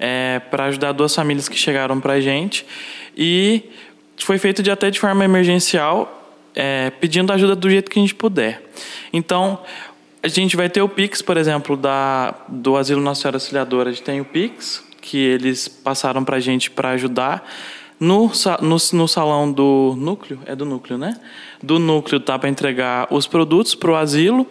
é, 0.00 0.40
para 0.50 0.64
ajudar 0.64 0.90
duas 0.90 1.14
famílias 1.14 1.48
que 1.48 1.56
chegaram 1.56 2.00
para 2.00 2.14
a 2.14 2.20
gente 2.20 2.66
e 3.16 3.70
foi 4.18 4.38
feito 4.38 4.64
de, 4.64 4.70
até 4.72 4.90
de 4.90 4.98
forma 4.98 5.24
emergencial 5.24 6.21
é, 6.54 6.90
pedindo 6.90 7.32
ajuda 7.32 7.56
do 7.56 7.68
jeito 7.68 7.90
que 7.90 7.98
a 7.98 8.02
gente 8.02 8.14
puder. 8.14 8.62
Então, 9.12 9.60
a 10.22 10.28
gente 10.28 10.56
vai 10.56 10.68
ter 10.68 10.82
o 10.82 10.88
Pix, 10.88 11.20
por 11.20 11.36
exemplo, 11.36 11.76
da, 11.76 12.34
do 12.48 12.76
Asilo 12.76 13.00
Nossa 13.00 13.22
Senhora 13.22 13.36
Auxiliadora. 13.36 13.90
A 13.90 13.92
gente 13.92 14.04
tem 14.04 14.20
o 14.20 14.24
Pix, 14.24 14.84
que 15.00 15.18
eles 15.18 15.66
passaram 15.66 16.24
para 16.24 16.36
a 16.36 16.40
gente 16.40 16.70
para 16.70 16.90
ajudar. 16.90 17.48
No, 18.02 18.32
no, 18.60 18.76
no, 18.94 19.06
salão 19.06 19.52
do 19.52 19.94
núcleo, 19.96 20.40
é 20.44 20.56
do 20.56 20.64
núcleo, 20.64 20.98
né? 20.98 21.16
Do 21.62 21.78
núcleo 21.78 22.18
tá 22.18 22.36
para 22.36 22.48
entregar 22.48 23.06
os 23.10 23.28
produtos 23.28 23.76
para 23.76 23.92
o 23.92 23.94
asilo. 23.94 24.44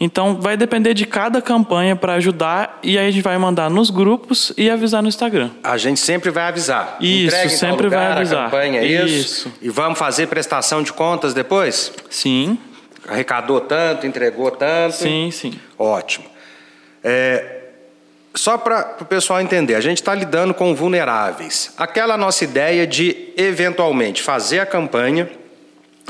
Então 0.00 0.40
vai 0.40 0.56
depender 0.56 0.92
de 0.92 1.06
cada 1.06 1.40
campanha 1.40 1.94
para 1.94 2.14
ajudar 2.14 2.80
e 2.82 2.98
aí 2.98 3.06
a 3.06 3.10
gente 3.12 3.22
vai 3.22 3.38
mandar 3.38 3.70
nos 3.70 3.90
grupos 3.90 4.52
e 4.56 4.68
avisar 4.68 5.04
no 5.04 5.08
Instagram. 5.08 5.50
A 5.62 5.76
gente 5.76 6.00
sempre 6.00 6.30
vai 6.30 6.48
avisar. 6.48 6.96
Isso, 7.00 7.36
Entregue 7.36 7.50
sempre 7.50 7.84
lugar, 7.84 8.08
vai 8.08 8.16
avisar. 8.16 8.40
A 8.40 8.50
campanha, 8.50 8.82
isso. 8.82 9.06
isso. 9.06 9.52
E 9.62 9.68
vamos 9.70 10.00
fazer 10.00 10.26
prestação 10.26 10.82
de 10.82 10.92
contas 10.92 11.32
depois? 11.32 11.92
Sim. 12.10 12.58
Arrecadou 13.06 13.60
tanto, 13.60 14.04
entregou 14.04 14.50
tanto? 14.50 14.96
Sim, 14.96 15.30
sim. 15.30 15.54
Ótimo. 15.78 16.24
É, 17.04 17.55
só 18.36 18.58
para 18.58 18.96
o 19.00 19.04
pessoal 19.04 19.40
entender, 19.40 19.74
a 19.74 19.80
gente 19.80 19.98
está 19.98 20.14
lidando 20.14 20.52
com 20.52 20.74
vulneráveis. 20.74 21.72
Aquela 21.76 22.16
nossa 22.16 22.44
ideia 22.44 22.86
de, 22.86 23.32
eventualmente, 23.36 24.22
fazer 24.22 24.58
a 24.60 24.66
campanha 24.66 25.28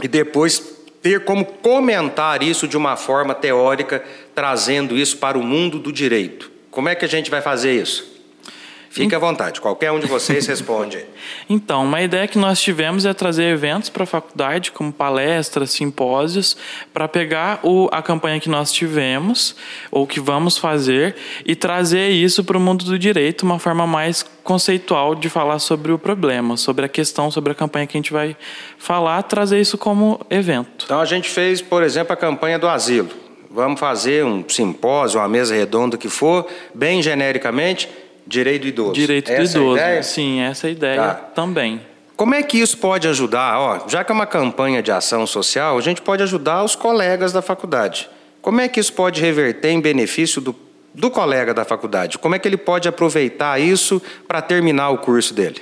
e 0.02 0.08
depois 0.08 0.58
ter 1.00 1.24
como 1.24 1.44
comentar 1.44 2.42
isso 2.42 2.66
de 2.66 2.76
uma 2.76 2.96
forma 2.96 3.32
teórica, 3.32 4.02
trazendo 4.34 4.96
isso 4.96 5.18
para 5.18 5.38
o 5.38 5.42
mundo 5.42 5.78
do 5.78 5.92
direito. 5.92 6.50
Como 6.70 6.88
é 6.88 6.96
que 6.96 7.04
a 7.04 7.08
gente 7.08 7.30
vai 7.30 7.40
fazer 7.40 7.80
isso? 7.80 8.15
Fique 8.96 9.14
à 9.14 9.18
vontade, 9.18 9.60
qualquer 9.60 9.92
um 9.92 10.00
de 10.00 10.06
vocês 10.06 10.46
responde. 10.48 11.04
Então, 11.50 11.84
uma 11.84 12.00
ideia 12.00 12.26
que 12.26 12.38
nós 12.38 12.58
tivemos 12.58 13.04
é 13.04 13.12
trazer 13.12 13.44
eventos 13.44 13.90
para 13.90 14.04
a 14.04 14.06
faculdade, 14.06 14.72
como 14.72 14.90
palestras, 14.90 15.70
simpósios, 15.70 16.56
para 16.94 17.06
pegar 17.06 17.60
o, 17.62 17.90
a 17.92 18.00
campanha 18.00 18.40
que 18.40 18.48
nós 18.48 18.72
tivemos, 18.72 19.54
ou 19.90 20.06
que 20.06 20.18
vamos 20.18 20.56
fazer, 20.56 21.14
e 21.44 21.54
trazer 21.54 22.08
isso 22.08 22.42
para 22.42 22.56
o 22.56 22.60
mundo 22.60 22.86
do 22.86 22.98
direito, 22.98 23.42
uma 23.42 23.58
forma 23.58 23.86
mais 23.86 24.24
conceitual 24.42 25.14
de 25.14 25.28
falar 25.28 25.58
sobre 25.58 25.92
o 25.92 25.98
problema, 25.98 26.56
sobre 26.56 26.86
a 26.86 26.88
questão, 26.88 27.30
sobre 27.30 27.52
a 27.52 27.54
campanha 27.54 27.86
que 27.86 27.98
a 27.98 28.00
gente 28.00 28.12
vai 28.14 28.34
falar, 28.78 29.22
trazer 29.24 29.60
isso 29.60 29.76
como 29.76 30.18
evento. 30.30 30.86
Então, 30.86 31.00
a 31.00 31.04
gente 31.04 31.28
fez, 31.28 31.60
por 31.60 31.82
exemplo, 31.82 32.14
a 32.14 32.16
campanha 32.16 32.58
do 32.58 32.66
asilo. 32.66 33.10
Vamos 33.50 33.78
fazer 33.78 34.24
um 34.24 34.42
simpósio, 34.48 35.20
uma 35.20 35.28
mesa 35.28 35.54
redonda 35.54 35.98
que 35.98 36.08
for, 36.08 36.46
bem 36.74 37.02
genericamente 37.02 37.88
Direito 38.26 38.62
do 38.62 38.68
idoso. 38.68 38.92
Direito 38.92 39.30
essa 39.30 39.58
do 39.58 39.76
idoso. 39.76 40.02
Sim, 40.02 40.40
essa 40.40 40.66
é 40.66 40.68
a 40.68 40.72
ideia 40.72 40.96
tá. 40.96 41.14
também. 41.14 41.80
Como 42.16 42.34
é 42.34 42.42
que 42.42 42.58
isso 42.58 42.78
pode 42.78 43.06
ajudar? 43.06 43.58
Ó, 43.60 43.88
já 43.88 44.02
que 44.02 44.10
é 44.10 44.14
uma 44.14 44.26
campanha 44.26 44.82
de 44.82 44.90
ação 44.90 45.26
social, 45.26 45.76
a 45.76 45.80
gente 45.80 46.00
pode 46.00 46.22
ajudar 46.22 46.64
os 46.64 46.74
colegas 46.74 47.32
da 47.32 47.42
faculdade. 47.42 48.08
Como 48.40 48.60
é 48.60 48.68
que 48.68 48.80
isso 48.80 48.92
pode 48.92 49.20
reverter 49.20 49.70
em 49.70 49.80
benefício 49.80 50.40
do, 50.40 50.56
do 50.94 51.10
colega 51.10 51.52
da 51.52 51.64
faculdade? 51.64 52.18
Como 52.18 52.34
é 52.34 52.38
que 52.38 52.48
ele 52.48 52.56
pode 52.56 52.88
aproveitar 52.88 53.60
isso 53.60 54.00
para 54.26 54.40
terminar 54.40 54.90
o 54.90 54.98
curso 54.98 55.34
dele? 55.34 55.60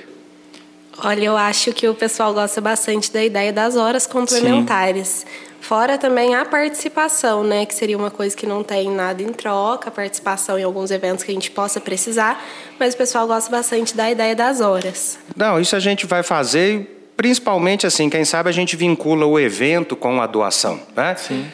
Olha, 1.03 1.25
eu 1.25 1.35
acho 1.35 1.73
que 1.73 1.89
o 1.89 1.93
pessoal 1.93 2.33
gosta 2.33 2.61
bastante 2.61 3.11
da 3.11 3.23
ideia 3.23 3.51
das 3.51 3.75
horas 3.75 4.07
complementares. 4.07 5.07
Sim 5.07 5.54
Fora 5.67 5.97
também 5.97 6.35
a 6.35 6.45
participação, 6.45 7.43
né, 7.43 7.65
que 7.65 7.73
seria 7.73 7.97
uma 7.97 8.11
coisa 8.11 8.37
que 8.37 8.45
não 8.45 8.63
tem 8.63 8.87
nada 8.87 9.23
em 9.23 9.33
troca, 9.33 9.89
a 9.89 9.91
participação 9.91 10.59
em 10.59 10.63
alguns 10.63 10.91
eventos 10.91 11.23
que 11.23 11.31
a 11.31 11.33
gente 11.33 11.49
possa 11.49 11.81
precisar, 11.81 12.39
mas 12.79 12.93
o 12.93 12.97
pessoal 12.97 13.25
gosta 13.25 13.49
bastante 13.49 13.97
da 13.97 14.11
ideia 14.11 14.35
das 14.35 14.61
horas. 14.61 15.17
Não, 15.35 15.59
isso 15.59 15.75
a 15.75 15.79
gente 15.79 16.05
vai 16.05 16.21
fazer, 16.21 17.09
principalmente 17.17 17.87
assim, 17.87 18.11
quem 18.11 18.23
sabe 18.23 18.47
a 18.47 18.51
gente 18.51 18.75
vincula 18.75 19.25
o 19.25 19.39
evento 19.39 19.95
com 19.95 20.21
a 20.21 20.27
doação, 20.27 20.79
né? 20.95 21.15
Sim. 21.15 21.47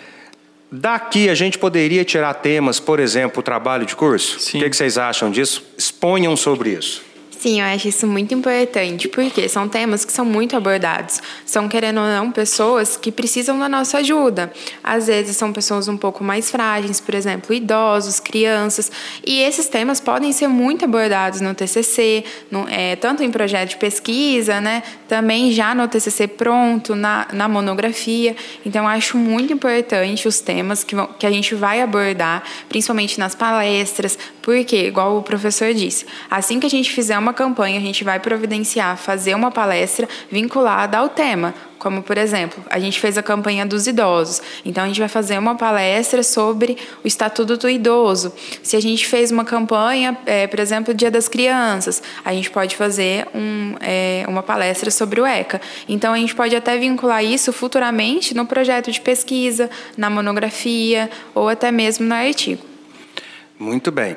Daqui 0.69 1.29
a 1.29 1.33
gente 1.33 1.57
poderia 1.57 2.03
tirar 2.03 2.33
temas, 2.33 2.81
por 2.81 2.99
exemplo, 2.99 3.39
o 3.39 3.43
trabalho 3.43 3.85
de 3.85 3.95
curso? 3.95 4.41
Sim. 4.41 4.57
O 4.57 4.63
que 4.63 4.71
que 4.71 4.75
vocês 4.75 4.97
acham 4.97 5.31
disso? 5.31 5.65
Exponham 5.77 6.35
sobre 6.35 6.71
isso. 6.71 7.01
Sim, 7.41 7.59
eu 7.59 7.65
acho 7.65 7.87
isso 7.87 8.05
muito 8.05 8.35
importante, 8.35 9.07
porque 9.07 9.49
são 9.49 9.67
temas 9.67 10.05
que 10.05 10.11
são 10.11 10.23
muito 10.23 10.55
abordados. 10.55 11.19
São, 11.43 11.67
querendo 11.67 11.99
ou 11.99 12.05
não, 12.05 12.31
pessoas 12.31 12.95
que 12.95 13.11
precisam 13.11 13.57
da 13.57 13.67
nossa 13.67 13.97
ajuda. 13.97 14.53
Às 14.83 15.07
vezes 15.07 15.37
são 15.37 15.51
pessoas 15.51 15.87
um 15.87 15.97
pouco 15.97 16.23
mais 16.23 16.51
frágeis, 16.51 17.01
por 17.01 17.15
exemplo, 17.15 17.51
idosos, 17.51 18.19
crianças. 18.19 18.91
E 19.25 19.41
esses 19.41 19.67
temas 19.67 19.99
podem 19.99 20.31
ser 20.31 20.47
muito 20.49 20.85
abordados 20.85 21.41
no 21.41 21.55
TCC, 21.55 22.23
no, 22.51 22.69
é, 22.69 22.95
tanto 22.95 23.23
em 23.23 23.31
projeto 23.31 23.69
de 23.69 23.77
pesquisa, 23.77 24.61
né, 24.61 24.83
também 25.11 25.51
já 25.51 25.75
no 25.75 25.89
TCC 25.89 26.25
pronto, 26.25 26.95
na, 26.95 27.27
na 27.33 27.45
monografia. 27.49 28.33
Então, 28.65 28.87
acho 28.87 29.17
muito 29.17 29.51
importante 29.51 30.25
os 30.25 30.39
temas 30.39 30.85
que, 30.85 30.95
vão, 30.95 31.05
que 31.19 31.25
a 31.25 31.29
gente 31.29 31.53
vai 31.53 31.81
abordar, 31.81 32.41
principalmente 32.69 33.19
nas 33.19 33.35
palestras, 33.35 34.17
porque, 34.41 34.87
igual 34.87 35.17
o 35.17 35.21
professor 35.21 35.73
disse, 35.73 36.05
assim 36.29 36.61
que 36.61 36.65
a 36.65 36.69
gente 36.69 36.89
fizer 36.89 37.19
uma 37.19 37.33
campanha, 37.33 37.77
a 37.77 37.81
gente 37.81 38.05
vai 38.05 38.21
providenciar, 38.21 38.95
fazer 38.95 39.35
uma 39.35 39.51
palestra 39.51 40.07
vinculada 40.31 40.97
ao 40.97 41.09
tema. 41.09 41.53
Como, 41.81 42.03
por 42.03 42.15
exemplo, 42.15 42.63
a 42.69 42.79
gente 42.79 42.99
fez 42.99 43.17
a 43.17 43.23
campanha 43.23 43.65
dos 43.65 43.87
idosos. 43.87 44.39
Então, 44.63 44.83
a 44.83 44.87
gente 44.87 44.99
vai 44.99 45.09
fazer 45.09 45.39
uma 45.39 45.55
palestra 45.55 46.21
sobre 46.21 46.77
o 47.03 47.07
Estatuto 47.07 47.57
do 47.57 47.67
Idoso. 47.67 48.31
Se 48.61 48.75
a 48.75 48.79
gente 48.79 49.07
fez 49.07 49.31
uma 49.31 49.43
campanha, 49.43 50.15
é, 50.27 50.45
por 50.45 50.59
exemplo, 50.59 50.93
Dia 50.93 51.09
das 51.09 51.27
Crianças, 51.27 52.03
a 52.23 52.35
gente 52.35 52.51
pode 52.51 52.75
fazer 52.75 53.27
um, 53.33 53.73
é, 53.81 54.23
uma 54.27 54.43
palestra 54.43 54.91
sobre 54.91 55.21
o 55.21 55.25
ECA. 55.25 55.59
Então, 55.89 56.13
a 56.13 56.17
gente 56.17 56.35
pode 56.35 56.55
até 56.55 56.77
vincular 56.77 57.25
isso 57.25 57.51
futuramente 57.51 58.35
no 58.35 58.45
projeto 58.45 58.91
de 58.91 59.01
pesquisa, 59.01 59.67
na 59.97 60.07
monografia 60.07 61.09
ou 61.33 61.49
até 61.49 61.71
mesmo 61.71 62.05
no 62.05 62.13
artigo. 62.13 62.61
Muito 63.57 63.91
bem. 63.91 64.15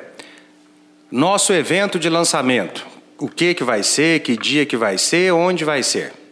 Nosso 1.11 1.51
evento 1.51 1.97
de 1.97 2.09
lançamento. 2.09 2.85
O 3.17 3.27
que 3.27 3.55
que 3.55 3.63
vai 3.63 3.81
ser, 3.81 4.19
que 4.19 4.37
dia 4.37 4.67
que 4.67 4.77
vai 4.77 4.99
ser, 4.99 5.33
onde 5.33 5.65
vai 5.65 5.81
ser? 5.81 6.24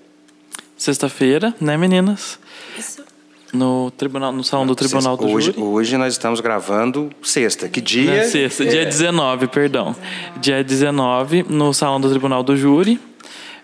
Sexta-feira, 0.87 1.55
né, 1.61 1.77
meninas? 1.77 2.37
Isso. 2.77 3.01
No 3.53 3.89
tribunal, 3.91 4.33
no 4.33 4.43
salão 4.43 4.67
do 4.67 4.75
Tribunal 4.75 5.15
do 5.15 5.29
hoje, 5.29 5.53
Júri. 5.53 5.61
hoje 5.61 5.95
nós 5.97 6.11
estamos 6.11 6.41
gravando 6.41 7.09
sexta. 7.21 7.69
Que 7.69 7.79
dia? 7.79 8.17
Na 8.17 8.23
sexta, 8.25 8.65
dia 8.65 8.83
19, 8.83 9.47
perdão. 9.47 9.95
Dia 10.41 10.61
19, 10.61 11.45
no 11.47 11.73
salão 11.73 12.01
do 12.01 12.09
Tribunal 12.09 12.43
do 12.43 12.57
Júri. 12.57 12.99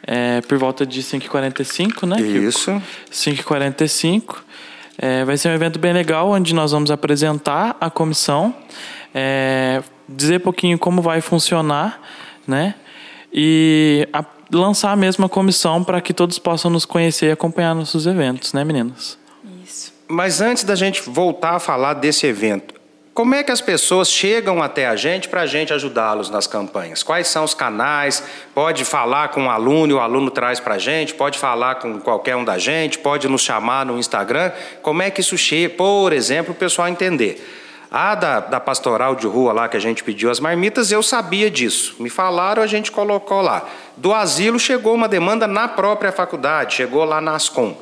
é, 0.07 0.39
por 0.47 0.57
volta 0.57 0.85
de 0.85 1.03
5h45, 1.03 2.07
né? 2.07 2.15
Kiko? 2.15 2.37
Isso. 2.37 2.81
5h45. 3.11 4.37
É, 4.97 5.25
vai 5.25 5.35
ser 5.35 5.49
um 5.49 5.53
evento 5.53 5.77
bem 5.77 5.91
legal, 5.91 6.29
onde 6.29 6.55
nós 6.55 6.71
vamos 6.71 6.89
apresentar 6.89 7.75
a 7.81 7.89
comissão, 7.89 8.55
é, 9.13 9.83
dizer 10.07 10.37
um 10.37 10.43
pouquinho 10.43 10.79
como 10.79 11.01
vai 11.01 11.19
funcionar, 11.19 12.01
né? 12.47 12.75
E 13.33 14.07
a- 14.13 14.23
lançar 14.51 14.97
a 14.97 15.29
comissão 15.29 15.83
para 15.83 16.01
que 16.01 16.13
todos 16.13 16.39
possam 16.39 16.71
nos 16.71 16.85
conhecer 16.85 17.27
e 17.27 17.31
acompanhar 17.31 17.73
nossos 17.75 18.05
eventos, 18.05 18.53
né, 18.53 18.63
meninas? 18.63 19.17
Isso. 19.63 19.93
Mas 20.07 20.41
antes 20.41 20.63
da 20.63 20.75
gente 20.75 21.01
voltar 21.07 21.55
a 21.55 21.59
falar 21.59 21.93
desse 21.93 22.25
evento, 22.25 22.79
como 23.19 23.35
é 23.35 23.43
que 23.43 23.51
as 23.51 23.59
pessoas 23.59 24.09
chegam 24.09 24.63
até 24.63 24.87
a 24.87 24.95
gente 24.95 25.27
para 25.27 25.41
a 25.41 25.45
gente 25.45 25.73
ajudá-los 25.73 26.29
nas 26.29 26.47
campanhas? 26.47 27.03
Quais 27.03 27.27
são 27.27 27.43
os 27.43 27.53
canais? 27.53 28.23
Pode 28.55 28.85
falar 28.85 29.27
com 29.27 29.47
o 29.47 29.49
aluno 29.49 29.91
e 29.91 29.93
o 29.93 29.99
aluno 29.99 30.31
traz 30.31 30.61
para 30.61 30.75
a 30.75 30.77
gente? 30.77 31.13
Pode 31.13 31.37
falar 31.37 31.75
com 31.75 31.99
qualquer 31.99 32.37
um 32.37 32.45
da 32.45 32.57
gente? 32.57 32.97
Pode 32.97 33.27
nos 33.27 33.41
chamar 33.41 33.85
no 33.85 33.99
Instagram? 33.99 34.53
Como 34.81 35.01
é 35.01 35.11
que 35.11 35.19
isso 35.19 35.37
chega? 35.37 35.75
Por 35.75 36.13
exemplo, 36.13 36.53
o 36.53 36.55
pessoal 36.55 36.87
entender. 36.87 37.58
A 37.91 38.13
da, 38.13 38.39
da 38.39 38.59
pastoral 38.59 39.15
de 39.15 39.25
rua 39.25 39.51
lá 39.51 39.67
que 39.67 39.75
a 39.75 39.79
gente 39.79 40.03
pediu 40.03 40.29
as 40.29 40.39
marmitas, 40.39 40.91
eu 40.91 41.01
sabia 41.01 41.49
disso. 41.49 41.95
Me 41.99 42.09
falaram, 42.09 42.61
a 42.61 42.67
gente 42.67 42.91
colocou 42.91 43.41
lá. 43.41 43.67
Do 43.97 44.13
asilo 44.13 44.59
chegou 44.59 44.93
uma 44.93 45.07
demanda 45.07 45.47
na 45.47 45.67
própria 45.67 46.11
faculdade, 46.11 46.75
chegou 46.75 47.03
lá 47.03 47.19
na 47.19 47.33
Ascom. 47.33 47.75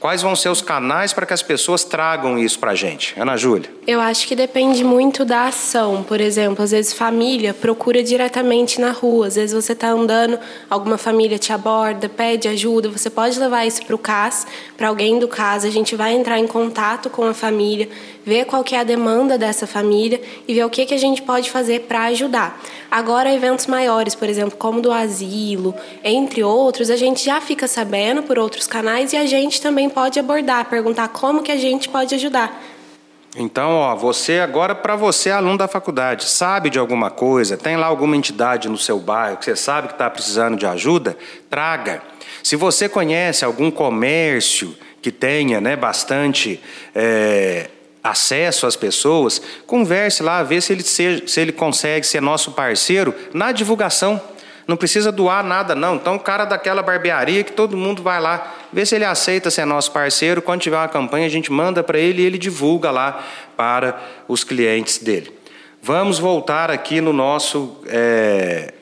Quais 0.00 0.22
vão 0.22 0.36
ser 0.36 0.48
os 0.48 0.62
canais 0.62 1.12
para 1.12 1.26
que 1.26 1.32
as 1.32 1.42
pessoas 1.42 1.82
tragam 1.82 2.38
isso 2.38 2.56
para 2.60 2.70
a 2.70 2.74
gente? 2.74 3.18
Ana 3.18 3.36
Júlia. 3.36 3.68
Eu 3.84 4.00
acho 4.00 4.28
que 4.28 4.36
depende 4.36 4.84
muito 4.84 5.24
da 5.24 5.46
ação. 5.46 6.04
Por 6.04 6.20
exemplo, 6.20 6.62
às 6.62 6.70
vezes 6.70 6.92
família 6.92 7.52
procura 7.52 8.00
diretamente 8.00 8.80
na 8.80 8.92
rua. 8.92 9.26
Às 9.26 9.34
vezes 9.34 9.52
você 9.64 9.72
está 9.72 9.88
andando, 9.88 10.38
alguma 10.70 10.96
família 10.96 11.36
te 11.36 11.52
aborda, 11.52 12.08
pede 12.08 12.46
ajuda. 12.46 12.88
Você 12.90 13.10
pode 13.10 13.40
levar 13.40 13.66
isso 13.66 13.84
para 13.84 13.94
o 13.96 13.98
CAS, 13.98 14.46
para 14.76 14.86
alguém 14.86 15.18
do 15.18 15.26
CAS. 15.26 15.64
A 15.64 15.70
gente 15.70 15.96
vai 15.96 16.14
entrar 16.14 16.38
em 16.38 16.46
contato 16.46 17.10
com 17.10 17.24
a 17.24 17.34
família, 17.34 17.88
ver 18.24 18.44
qual 18.44 18.62
que 18.62 18.76
é 18.76 18.80
a 18.80 18.84
demanda 18.84 19.36
dessa 19.36 19.66
família 19.66 20.20
e 20.46 20.54
ver 20.54 20.64
o 20.64 20.70
que, 20.70 20.86
que 20.86 20.94
a 20.94 20.98
gente 20.98 21.22
pode 21.22 21.50
fazer 21.50 21.86
para 21.88 22.04
ajudar. 22.04 22.60
Agora, 22.90 23.32
eventos 23.34 23.66
maiores, 23.66 24.14
por 24.14 24.28
exemplo, 24.28 24.56
como 24.56 24.80
do 24.80 24.92
asilo, 24.92 25.74
entre 26.04 26.42
outros, 26.44 26.88
a 26.88 26.96
gente 26.96 27.24
já 27.24 27.40
fica 27.40 27.66
sabendo 27.66 28.22
por 28.22 28.38
outros 28.38 28.66
canais 28.66 29.12
e 29.12 29.16
a 29.16 29.26
gente 29.26 29.60
também 29.60 29.87
pode 29.88 30.18
abordar, 30.18 30.66
perguntar 30.66 31.08
como 31.08 31.42
que 31.42 31.52
a 31.52 31.56
gente 31.56 31.88
pode 31.88 32.14
ajudar. 32.14 32.60
Então, 33.36 33.70
ó, 33.76 33.94
você 33.94 34.40
agora, 34.40 34.74
para 34.74 34.96
você, 34.96 35.30
aluno 35.30 35.58
da 35.58 35.68
faculdade, 35.68 36.24
sabe 36.24 36.70
de 36.70 36.78
alguma 36.78 37.10
coisa, 37.10 37.56
tem 37.56 37.76
lá 37.76 37.86
alguma 37.86 38.16
entidade 38.16 38.68
no 38.68 38.78
seu 38.78 38.98
bairro 38.98 39.36
que 39.36 39.44
você 39.44 39.54
sabe 39.54 39.88
que 39.88 39.94
está 39.94 40.08
precisando 40.08 40.56
de 40.56 40.66
ajuda, 40.66 41.16
traga. 41.50 42.02
Se 42.42 42.56
você 42.56 42.88
conhece 42.88 43.44
algum 43.44 43.70
comércio 43.70 44.74
que 45.02 45.12
tenha 45.12 45.60
né, 45.60 45.76
bastante 45.76 46.60
é, 46.94 47.68
acesso 48.02 48.66
às 48.66 48.76
pessoas, 48.76 49.40
converse 49.66 50.22
lá, 50.22 50.42
vê 50.42 50.60
se 50.60 50.72
ele, 50.72 50.82
se, 50.82 51.24
se 51.26 51.40
ele 51.40 51.52
consegue 51.52 52.06
ser 52.06 52.22
nosso 52.22 52.52
parceiro 52.52 53.14
na 53.32 53.52
divulgação. 53.52 54.20
Não 54.68 54.76
precisa 54.76 55.10
doar 55.10 55.42
nada, 55.42 55.74
não. 55.74 55.96
Então, 55.96 56.16
o 56.16 56.20
cara 56.20 56.44
daquela 56.44 56.82
barbearia 56.82 57.42
que 57.42 57.52
todo 57.52 57.74
mundo 57.74 58.02
vai 58.02 58.20
lá, 58.20 58.54
vê 58.70 58.84
se 58.84 58.94
ele 58.94 59.04
aceita 59.06 59.50
ser 59.50 59.64
nosso 59.64 59.90
parceiro. 59.90 60.42
Quando 60.42 60.60
tiver 60.60 60.76
uma 60.76 60.86
campanha, 60.86 61.24
a 61.24 61.30
gente 61.30 61.50
manda 61.50 61.82
para 61.82 61.98
ele 61.98 62.20
e 62.20 62.26
ele 62.26 62.36
divulga 62.36 62.90
lá 62.90 63.24
para 63.56 63.98
os 64.28 64.44
clientes 64.44 64.98
dele. 64.98 65.32
Vamos 65.82 66.18
voltar 66.18 66.70
aqui 66.70 67.00
no 67.00 67.14
nosso 67.14 67.78
é, 67.86 68.74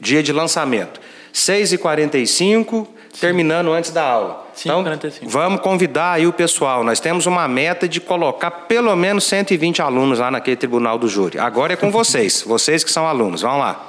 dia 0.00 0.22
de 0.22 0.32
lançamento. 0.32 0.98
6h45, 1.34 2.86
terminando 3.20 3.70
antes 3.70 3.90
da 3.90 4.02
aula. 4.02 4.46
5h45. 4.56 5.16
Então, 5.18 5.28
vamos 5.28 5.60
convidar 5.60 6.12
aí 6.12 6.26
o 6.26 6.32
pessoal. 6.32 6.82
Nós 6.82 7.00
temos 7.00 7.26
uma 7.26 7.46
meta 7.46 7.86
de 7.86 8.00
colocar 8.00 8.50
pelo 8.50 8.96
menos 8.96 9.24
120 9.24 9.82
alunos 9.82 10.20
lá 10.20 10.30
naquele 10.30 10.56
tribunal 10.56 10.98
do 10.98 11.06
júri. 11.06 11.38
Agora 11.38 11.74
é 11.74 11.76
com 11.76 11.90
vocês, 11.92 12.42
vocês 12.46 12.82
que 12.82 12.90
são 12.90 13.06
alunos. 13.06 13.42
Vamos 13.42 13.58
lá. 13.58 13.88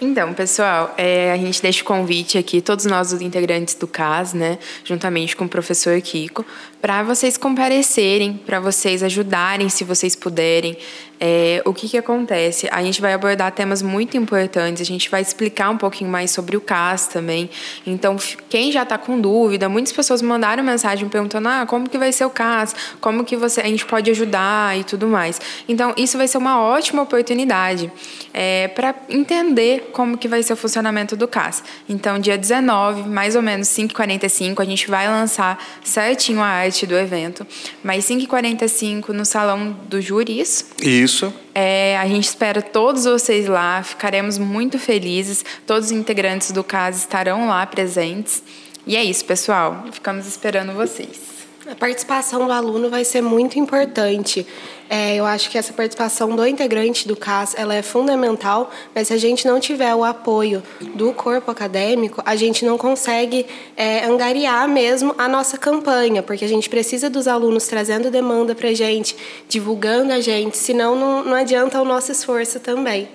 Então, 0.00 0.34
pessoal, 0.34 0.92
é, 0.96 1.32
a 1.32 1.36
gente 1.36 1.62
deixa 1.62 1.82
o 1.82 1.84
convite 1.84 2.36
aqui, 2.36 2.60
todos 2.60 2.84
nós, 2.84 3.12
os 3.12 3.20
integrantes 3.20 3.74
do 3.74 3.86
CAS, 3.86 4.34
né, 4.34 4.58
juntamente 4.84 5.36
com 5.36 5.44
o 5.44 5.48
professor 5.48 6.00
Kiko, 6.00 6.44
para 6.80 7.02
vocês 7.02 7.36
comparecerem, 7.36 8.34
para 8.44 8.60
vocês 8.60 9.02
ajudarem, 9.02 9.68
se 9.68 9.84
vocês 9.84 10.14
puderem. 10.14 10.76
É, 11.18 11.62
o 11.64 11.72
que, 11.72 11.88
que 11.88 11.96
acontece? 11.96 12.68
A 12.70 12.82
gente 12.82 13.00
vai 13.00 13.14
abordar 13.14 13.50
temas 13.52 13.80
muito 13.80 14.16
importantes, 14.16 14.82
a 14.82 14.84
gente 14.84 15.08
vai 15.08 15.22
explicar 15.22 15.70
um 15.70 15.78
pouquinho 15.78 16.10
mais 16.10 16.30
sobre 16.30 16.56
o 16.56 16.60
CAS 16.60 17.06
também. 17.06 17.48
Então, 17.86 18.16
quem 18.50 18.70
já 18.70 18.82
está 18.82 18.98
com 18.98 19.18
dúvida, 19.18 19.68
muitas 19.68 19.92
pessoas 19.92 20.20
mandaram 20.20 20.62
mensagem 20.62 21.08
perguntando: 21.08 21.48
ah, 21.48 21.64
como 21.66 21.88
que 21.88 21.96
vai 21.96 22.12
ser 22.12 22.26
o 22.26 22.30
CAS? 22.30 22.74
Como 23.00 23.24
que 23.24 23.36
você, 23.36 23.60
a 23.62 23.66
gente 23.66 23.86
pode 23.86 24.10
ajudar 24.10 24.78
e 24.78 24.84
tudo 24.84 25.06
mais. 25.06 25.40
Então, 25.66 25.94
isso 25.96 26.18
vai 26.18 26.28
ser 26.28 26.36
uma 26.36 26.60
ótima 26.60 27.00
oportunidade 27.00 27.90
é, 28.34 28.68
para 28.68 28.94
entender 29.08 29.83
como 29.92 30.18
que 30.18 30.28
vai 30.28 30.42
ser 30.42 30.52
o 30.52 30.56
funcionamento 30.56 31.16
do 31.16 31.28
CAS. 31.28 31.62
Então, 31.88 32.18
dia 32.18 32.36
19, 32.36 33.08
mais 33.08 33.36
ou 33.36 33.42
menos 33.42 33.68
5h45, 33.68 34.60
a 34.60 34.64
gente 34.64 34.88
vai 34.88 35.08
lançar 35.08 35.62
certinho 35.82 36.40
a 36.40 36.46
arte 36.46 36.86
do 36.86 36.94
evento. 36.94 37.46
Mas 37.82 38.04
5h45 38.06 39.08
no 39.08 39.24
salão 39.24 39.76
do 39.88 40.00
júri, 40.00 40.40
isso? 40.40 40.66
Isso. 40.82 41.32
É, 41.54 41.96
a 41.98 42.06
gente 42.08 42.24
espera 42.24 42.60
todos 42.60 43.04
vocês 43.04 43.46
lá, 43.46 43.82
ficaremos 43.82 44.38
muito 44.38 44.78
felizes. 44.78 45.44
Todos 45.66 45.86
os 45.86 45.92
integrantes 45.92 46.50
do 46.50 46.64
CAS 46.64 46.98
estarão 46.98 47.48
lá 47.48 47.64
presentes. 47.66 48.42
E 48.86 48.96
é 48.96 49.04
isso, 49.04 49.24
pessoal. 49.24 49.84
Ficamos 49.92 50.26
esperando 50.26 50.72
vocês. 50.72 51.33
A 51.66 51.74
participação 51.74 52.44
do 52.44 52.52
aluno 52.52 52.90
vai 52.90 53.04
ser 53.06 53.22
muito 53.22 53.58
importante. 53.58 54.46
É, 54.90 55.16
eu 55.16 55.24
acho 55.24 55.48
que 55.48 55.56
essa 55.56 55.72
participação 55.72 56.36
do 56.36 56.46
integrante 56.46 57.08
do 57.08 57.16
CAS 57.16 57.54
ela 57.56 57.74
é 57.74 57.80
fundamental, 57.80 58.70
mas 58.94 59.08
se 59.08 59.14
a 59.14 59.16
gente 59.16 59.46
não 59.46 59.58
tiver 59.58 59.94
o 59.94 60.04
apoio 60.04 60.62
do 60.94 61.10
corpo 61.14 61.50
acadêmico, 61.50 62.22
a 62.26 62.36
gente 62.36 62.66
não 62.66 62.76
consegue 62.76 63.46
é, 63.78 64.04
angariar 64.04 64.68
mesmo 64.68 65.14
a 65.16 65.26
nossa 65.26 65.56
campanha, 65.56 66.22
porque 66.22 66.44
a 66.44 66.48
gente 66.48 66.68
precisa 66.68 67.08
dos 67.08 67.26
alunos 67.26 67.66
trazendo 67.66 68.10
demanda 68.10 68.54
para 68.54 68.68
a 68.68 68.74
gente, 68.74 69.16
divulgando 69.48 70.12
a 70.12 70.20
gente, 70.20 70.58
senão 70.58 70.94
não, 70.94 71.24
não 71.24 71.34
adianta 71.34 71.80
o 71.80 71.84
nosso 71.84 72.12
esforço 72.12 72.60
também. 72.60 73.08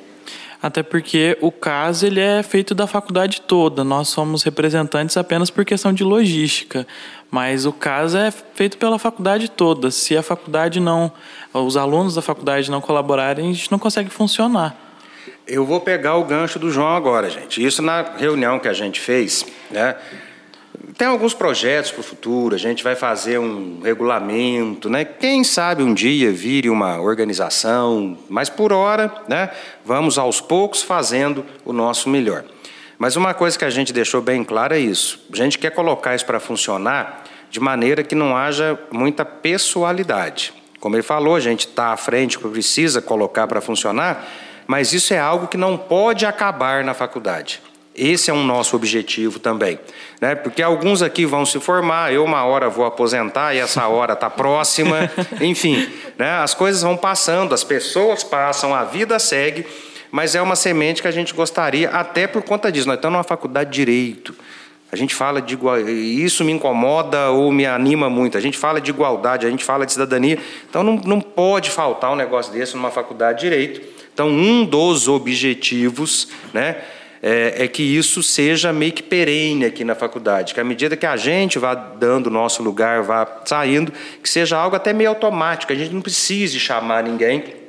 Até 0.62 0.84
porque 0.84 1.38
o 1.40 1.52
CAS 1.52 2.04
ele 2.04 2.20
é 2.20 2.44
feito 2.44 2.76
da 2.76 2.86
faculdade 2.86 3.42
toda, 3.42 3.82
nós 3.84 4.10
somos 4.10 4.44
representantes 4.44 5.16
apenas 5.16 5.50
por 5.50 5.64
questão 5.64 5.94
de 5.94 6.04
logística. 6.04 6.86
Mas 7.32 7.66
o 7.66 7.72
caso 7.72 8.18
é 8.18 8.30
feito 8.32 8.78
pela 8.78 9.00
faculdade 9.00 9.50
toda. 9.50 9.90
Se 9.90 10.18
a 10.18 10.24
faculdade 10.24 10.80
não, 10.80 11.12
os 11.54 11.78
alunos 11.78 12.16
da 12.16 12.22
faculdade 12.22 12.70
não 12.70 12.82
colaborarem, 12.82 13.50
a 13.50 13.54
gente 13.54 13.72
não 13.72 13.80
consegue 13.80 14.10
funcionar. 14.10 14.76
Eu 15.48 15.66
vou 15.66 15.80
pegar 15.80 16.16
o 16.16 16.26
gancho 16.26 16.60
do 16.60 16.70
João 16.70 16.96
agora, 16.96 17.30
gente. 17.30 17.64
Isso 17.64 17.82
na 17.82 18.02
reunião 18.18 18.60
que 18.60 18.68
a 18.68 18.74
gente 18.74 19.00
fez, 19.00 19.46
né? 19.72 19.96
Tem 20.98 21.08
alguns 21.08 21.34
projetos 21.34 21.92
para 21.92 22.02
o 22.02 22.04
futuro, 22.04 22.56
a 22.56 22.58
gente 22.58 22.84
vai 22.84 22.96
fazer 22.96 23.38
um 23.38 23.82
regulamento, 23.82 24.90
né? 24.90 25.04
Quem 25.06 25.44
sabe 25.44 25.84
um 25.84 25.94
dia 25.94 26.32
vire 26.32 26.70
uma 26.70 27.00
organização, 27.00 28.18
mas 28.30 28.50
por 28.50 28.72
hora, 28.72 29.12
né? 29.28 29.50
Vamos 29.86 30.18
aos 30.18 30.40
poucos 30.42 30.82
fazendo 30.82 31.46
o 31.66 31.74
nosso 31.74 32.10
melhor. 32.10 32.44
Mas 32.98 33.16
uma 33.16 33.34
coisa 33.34 33.58
que 33.58 33.66
a 33.66 33.70
gente 33.70 33.94
deixou 33.94 34.22
bem 34.22 34.44
clara 34.44 34.78
é 34.78 34.80
isso. 34.80 35.26
A 35.32 35.36
gente 35.36 35.58
quer 35.58 35.72
colocar 35.72 36.16
isso 36.16 36.26
para 36.26 36.40
funcionar 36.40 37.24
de 37.50 37.60
maneira 37.60 38.04
que 38.04 38.16
não 38.16 38.36
haja 38.36 38.78
muita 38.92 39.24
pessoalidade. 39.24 40.54
Como 40.80 40.96
ele 40.96 41.04
falou, 41.04 41.36
a 41.36 41.40
gente 41.40 41.68
está 41.68 41.94
à 41.94 41.98
frente, 41.98 42.38
precisa 42.38 43.02
colocar 43.02 43.48
para 43.48 43.62
funcionar, 43.62 44.28
mas 44.68 44.94
isso 44.94 45.14
é 45.14 45.20
algo 45.20 45.48
que 45.48 45.58
não 45.58 45.78
pode 45.78 46.26
acabar 46.26 46.84
na 46.84 46.94
faculdade. 46.94 47.62
Esse 48.00 48.32
é 48.32 48.34
um 48.34 48.44
nosso 48.44 48.76
objetivo 48.76 49.40
também. 49.40 49.80
Né? 50.22 50.36
Porque 50.36 50.62
alguns 50.62 51.02
aqui 51.02 51.26
vão 51.26 51.46
se 51.46 51.60
formar, 51.60 52.14
eu 52.14 52.24
uma 52.24 52.44
hora 52.46 52.70
vou 52.70 52.86
aposentar 52.86 53.54
e 53.54 53.60
essa 53.60 53.88
hora 53.88 54.14
está 54.14 54.30
próxima. 54.30 55.12
Enfim, 55.42 55.88
né? 56.18 56.38
as 56.38 56.54
coisas 56.54 56.82
vão 56.82 56.96
passando, 56.96 57.54
as 57.54 57.64
pessoas 57.64 58.24
passam, 58.24 58.74
a 58.74 58.84
vida 58.84 59.20
segue 59.20 59.66
mas 60.12 60.34
é 60.34 60.42
uma 60.42 60.56
semente 60.56 61.04
que 61.04 61.08
a 61.08 61.12
gente 61.12 61.36
gostaria, 61.36 61.88
até 61.92 62.26
por 62.26 62.42
conta 62.42 62.72
disso. 62.72 62.88
Nós 62.88 62.96
estamos 62.96 63.14
numa 63.14 63.24
faculdade 63.24 63.70
de 63.70 63.76
direito. 63.76 64.34
A 64.92 64.96
gente 64.96 65.14
fala 65.14 65.40
de 65.40 65.54
igualdade, 65.54 65.92
isso 65.92 66.44
me 66.44 66.52
incomoda 66.52 67.30
ou 67.30 67.52
me 67.52 67.64
anima 67.68 68.10
muito. 68.10 68.36
A 68.36 68.42
gente 68.42 68.58
fala 68.58 68.82
de 68.82 68.90
igualdade, 68.90 69.46
a 69.46 69.50
gente 69.52 69.64
fala 69.64 69.86
de 69.86 69.92
cidadania. 69.92 70.40
Então 70.68 70.82
não, 70.82 70.96
não 70.96 71.22
pode 71.22 71.70
faltar 71.70 72.12
um 72.12 72.16
negócio 72.16 72.52
desse 72.52 72.76
numa 72.76 72.90
faculdade 72.90 73.42
de 73.42 73.50
direito. 73.50 74.00
Então, 74.20 74.28
um 74.28 74.66
dos 74.66 75.08
objetivos 75.08 76.28
né, 76.54 76.76
é, 77.22 77.66
é, 77.66 77.68
que 77.68 77.84
isso 77.84 78.24
seja 78.24 78.72
meio 78.72 78.92
que 78.92 79.04
perene 79.04 79.66
aqui 79.66 79.84
na 79.84 79.96
faculdade, 79.96 80.54
que 80.54 80.60
à 80.60 80.64
medida 80.64 80.96
que 80.96 81.06
a 81.06 81.18
gente 81.18 81.60
vá 81.60 81.74
dando 81.74 82.28
o 82.28 82.30
nosso 82.30 82.64
lugar, 82.64 83.04
vá 83.04 83.28
saindo, 83.46 83.92
que 84.24 84.30
seja 84.30 84.58
algo 84.58 84.76
até 84.76 84.94
meio 84.94 85.10
automático, 85.10 85.74
a 85.74 85.76
gente 85.76 85.94
não 85.94 86.02
precise 86.02 86.60
chamar 86.60 87.04
ninguém 87.04 87.60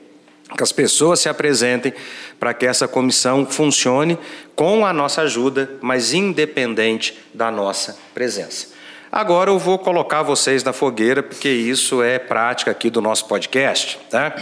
que 0.57 0.63
as 0.63 0.73
pessoas 0.73 1.21
se 1.21 1.29
apresentem 1.29 1.93
para 2.39 2.53
que 2.53 2.67
essa 2.67 2.89
comissão 2.89 3.47
funcione 3.47 4.19
com 4.55 4.85
a 4.85 4.93
nossa 4.93 5.23
ajuda, 5.23 5.71
mas 5.81 6.13
independente 6.13 7.19
da 7.33 7.51
nossa 7.51 7.97
presença. 8.13 8.69
Agora 9.13 9.51
eu 9.51 9.59
vou 9.59 9.79
colocar 9.79 10.23
vocês 10.23 10.63
na 10.63 10.73
fogueira, 10.73 11.23
porque 11.23 11.49
isso 11.49 12.03
é 12.03 12.19
prática 12.19 12.71
aqui 12.71 12.91
do 12.91 13.01
nosso 13.01 13.27
podcast. 13.27 13.99
Tá? 14.09 14.35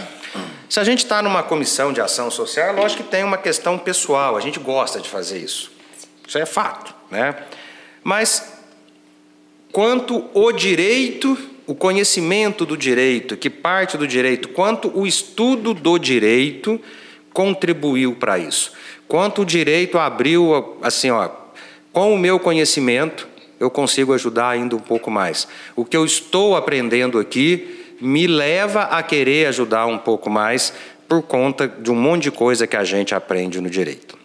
Se 0.69 0.79
a 0.79 0.83
gente 0.83 0.99
está 0.99 1.21
numa 1.21 1.43
comissão 1.43 1.91
de 1.91 2.01
ação 2.01 2.29
social, 2.29 2.69
é 2.69 2.71
lógico 2.71 3.03
que 3.03 3.09
tem 3.09 3.23
uma 3.23 3.37
questão 3.37 3.77
pessoal, 3.77 4.37
a 4.37 4.39
gente 4.41 4.59
gosta 4.59 4.99
de 4.99 5.09
fazer 5.09 5.39
isso. 5.39 5.71
Isso 6.27 6.37
é 6.37 6.45
fato. 6.45 6.93
Né? 7.09 7.35
Mas 8.03 8.53
quanto 9.71 10.29
o 10.33 10.51
direito 10.51 11.37
o 11.69 11.75
conhecimento 11.75 12.65
do 12.65 12.75
direito, 12.75 13.37
que 13.37 13.47
parte 13.47 13.95
do 13.95 14.07
direito, 14.07 14.49
quanto 14.49 14.91
o 14.97 15.05
estudo 15.05 15.71
do 15.71 15.99
direito 15.99 16.81
contribuiu 17.31 18.15
para 18.15 18.39
isso. 18.39 18.73
Quanto 19.07 19.43
o 19.43 19.45
direito 19.45 19.99
abriu, 19.99 20.79
assim, 20.81 21.11
ó, 21.11 21.29
com 21.93 22.11
o 22.11 22.17
meu 22.17 22.39
conhecimento, 22.39 23.27
eu 23.59 23.69
consigo 23.69 24.13
ajudar 24.13 24.49
ainda 24.49 24.75
um 24.75 24.79
pouco 24.79 25.11
mais. 25.11 25.47
O 25.75 25.85
que 25.85 25.95
eu 25.95 26.03
estou 26.03 26.55
aprendendo 26.55 27.19
aqui 27.19 27.78
me 27.99 28.27
leva 28.27 28.83
a 28.83 29.03
querer 29.03 29.47
ajudar 29.47 29.85
um 29.85 29.97
pouco 29.97 30.29
mais 30.29 30.73
por 31.07 31.23
conta 31.23 31.67
de 31.67 31.91
um 31.91 31.95
monte 31.95 32.23
de 32.23 32.31
coisa 32.31 32.67
que 32.67 32.75
a 32.75 32.83
gente 32.83 33.15
aprende 33.15 33.59
no 33.59 33.69
direito. 33.69 34.17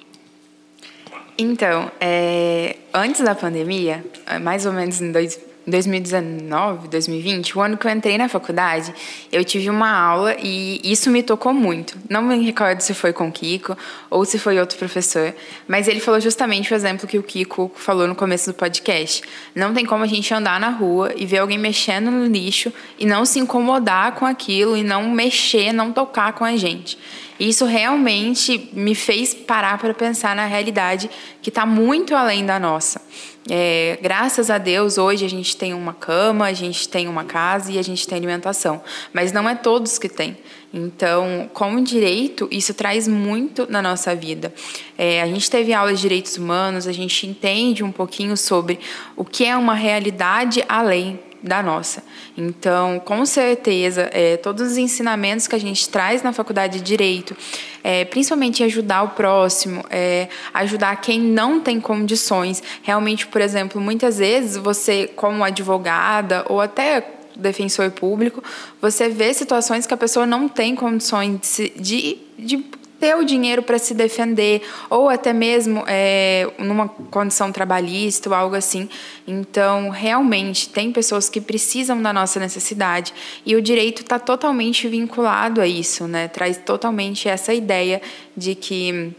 Então, 1.37 1.91
é, 2.01 2.77
antes 2.93 3.23
da 3.23 3.35
pandemia, 3.35 4.05
mais 4.43 4.67
ou 4.67 4.73
menos 4.73 5.01
em 5.01 5.11
dois, 5.11 5.41
2019, 5.67 6.89
2020, 6.89 7.57
o 7.57 7.61
ano 7.61 7.77
que 7.77 7.87
eu 7.87 7.91
entrei 7.91 8.19
na 8.19 8.29
faculdade, 8.29 8.95
eu 9.33 9.45
tive 9.45 9.71
uma 9.71 9.91
aula 9.91 10.37
e 10.41 10.81
isso 10.85 11.11
me 11.11 11.23
tocou 11.23 11.53
muito. 11.53 11.97
Não 12.09 12.23
me 12.23 12.39
recordo 12.45 12.81
se 12.81 12.93
foi 12.95 13.13
com 13.13 13.29
o 13.29 13.33
Kiko 13.33 13.77
ou 14.11 14.25
se 14.25 14.39
foi 14.39 14.59
outro 14.59 14.79
professor, 14.79 15.35
mas 15.67 15.89
ele 15.89 16.01
falou 16.01 16.21
justamente 16.21 16.73
o 16.73 16.77
exemplo 16.77 17.09
que 17.09 17.19
o 17.19 17.23
Kiko 17.23 17.73
falou 17.75 18.07
no 18.07 18.15
começo 18.15 18.51
do 18.51 18.55
podcast. 18.55 19.23
Não 19.55 19.73
tem 19.73 19.87
como 19.87 20.05
a 20.05 20.07
gente 20.07 20.33
andar 20.35 20.61
na 20.61 20.69
rua 20.69 21.13
e 21.17 21.25
ver 21.25 21.39
alguém 21.39 21.59
mexendo 21.59 22.11
no 22.11 22.27
lixo 22.27 22.73
e 22.99 23.07
não 23.07 23.25
se 23.25 23.39
incomodar 23.39 24.13
com 24.13 24.27
aquilo 24.27 24.77
e 24.77 24.83
não 24.83 25.11
mexer, 25.11 25.73
não 25.73 25.93
tocar 25.93 26.33
com 26.35 26.45
a 26.45 26.57
gente. 26.57 26.99
Isso 27.39 27.65
realmente 27.65 28.71
me 28.73 28.95
fez 28.95 29.35
parar 29.35 29.79
para 29.79 29.93
pensar 29.93 30.37
na 30.37 30.47
realidade 30.47 31.11
que 31.43 31.49
está 31.49 31.67
muito 31.67 32.15
além 32.15 32.47
da 32.47 32.61
nossa. 32.61 33.01
É, 33.49 33.99
graças 34.01 34.49
a 34.49 34.57
Deus, 34.57 34.97
hoje 34.97 35.25
a 35.25 35.29
gente 35.29 35.57
tem 35.57 35.75
uma 35.75 35.93
cama, 35.93 36.47
a 36.47 36.53
gente 36.53 36.89
tem 36.89 37.07
uma 37.07 37.25
casa 37.25 37.71
e 37.71 37.79
a 37.79 37.83
gente 37.83 38.09
tem 38.09 38.17
alimentação, 38.17 38.83
mas 39.13 39.33
não 39.33 39.49
é 39.49 39.55
todos 39.55 39.99
que 39.99 40.09
têm. 40.09 40.37
Então, 40.73 41.49
como 41.53 41.83
direito, 41.83 42.49
isso 42.51 42.73
traz 42.73 43.07
muito 43.07 43.67
na 43.71 43.83
nossa 43.83 44.15
vida. 44.15 44.53
É, 44.97 45.23
a 45.23 45.27
gente 45.27 45.51
teve 45.51 45.73
aula 45.73 45.95
de 45.95 46.01
direitos 46.01 46.37
humanos, 46.37 46.89
a 46.89 46.93
gente 46.93 47.27
entende 47.27 47.85
um 47.85 47.93
pouquinho 47.93 48.37
sobre 48.37 48.81
o 49.15 49.25
que 49.25 49.45
é 49.45 49.57
uma 49.57 49.75
realidade 49.75 50.65
além 50.69 51.21
da 51.45 51.63
nossa. 51.63 52.03
Então, 52.37 52.99
com 52.99 53.25
certeza, 53.27 54.09
é, 54.13 54.39
todos 54.39 54.73
os 54.73 54.79
ensinamentos 54.79 55.47
que 55.47 55.55
a 55.55 55.61
gente 55.61 55.87
traz 55.91 56.23
na 56.23 56.33
faculdade 56.33 56.79
de 56.79 56.85
Direito, 56.85 57.37
é, 57.83 58.05
principalmente 58.07 58.63
ajudar 58.65 59.03
o 59.03 59.09
próximo, 59.11 59.85
é, 59.91 60.29
ajudar 60.55 60.97
quem 60.97 61.21
não 61.21 61.61
tem 61.61 61.79
condições. 61.81 62.63
Realmente, 62.83 63.27
por 63.27 63.43
exemplo, 63.43 63.81
muitas 63.81 64.19
vezes 64.19 64.57
você, 64.57 65.07
como 65.15 65.45
advogada 65.45 66.47
ou 66.49 66.61
até 66.61 67.05
defensor 67.37 67.91
público, 67.91 68.43
você 68.81 69.09
vê 69.09 69.35
situações 69.35 69.87
que 69.87 69.93
a 69.93 69.97
pessoa 69.97 70.25
não 70.25 70.49
tem 70.49 70.75
condições 70.75 71.61
de, 71.77 72.19
de 72.39 72.65
ter 73.05 73.15
o 73.17 73.23
dinheiro 73.23 73.63
para 73.63 73.79
se 73.79 73.93
defender, 73.93 74.63
ou 74.89 75.11
até 75.11 75.31
mesmo 75.31 75.85
é, 75.87 76.51
numa 76.59 76.89
condição 76.89 77.53
trabalhista 77.53 78.31
ou 78.31 78.35
algo 78.35 78.57
assim. 78.57 78.89
Então, 79.29 79.91
realmente, 79.91 80.71
tem 80.71 80.91
pessoas 80.91 81.29
que 81.29 81.39
precisam 81.39 82.01
da 82.01 82.15
nossa 82.15 82.41
necessidade 82.41 83.13
e 83.45 83.55
o 83.55 83.61
direito 83.61 84.01
está 84.01 84.19
totalmente 84.19 84.89
vinculado 84.89 85.61
a 85.61 85.67
isso, 85.67 86.09
né? 86.09 86.29
traz 86.29 86.57
totalmente 86.57 87.29
essa 87.29 87.53
ideia 87.53 88.01
de 88.35 88.55
que 88.55 89.13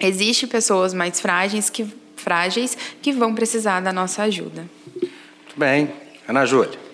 existe 0.00 0.46
pessoas 0.46 0.94
mais 0.94 1.20
frágeis 1.20 1.68
que, 1.68 1.86
frágeis 2.16 2.78
que 3.02 3.12
vão 3.12 3.34
precisar 3.34 3.80
da 3.80 3.92
nossa 3.92 4.22
ajuda. 4.22 4.64
Muito 4.96 5.54
bem. 5.54 5.92
Ana 6.26 6.46
Júlia. 6.46 6.87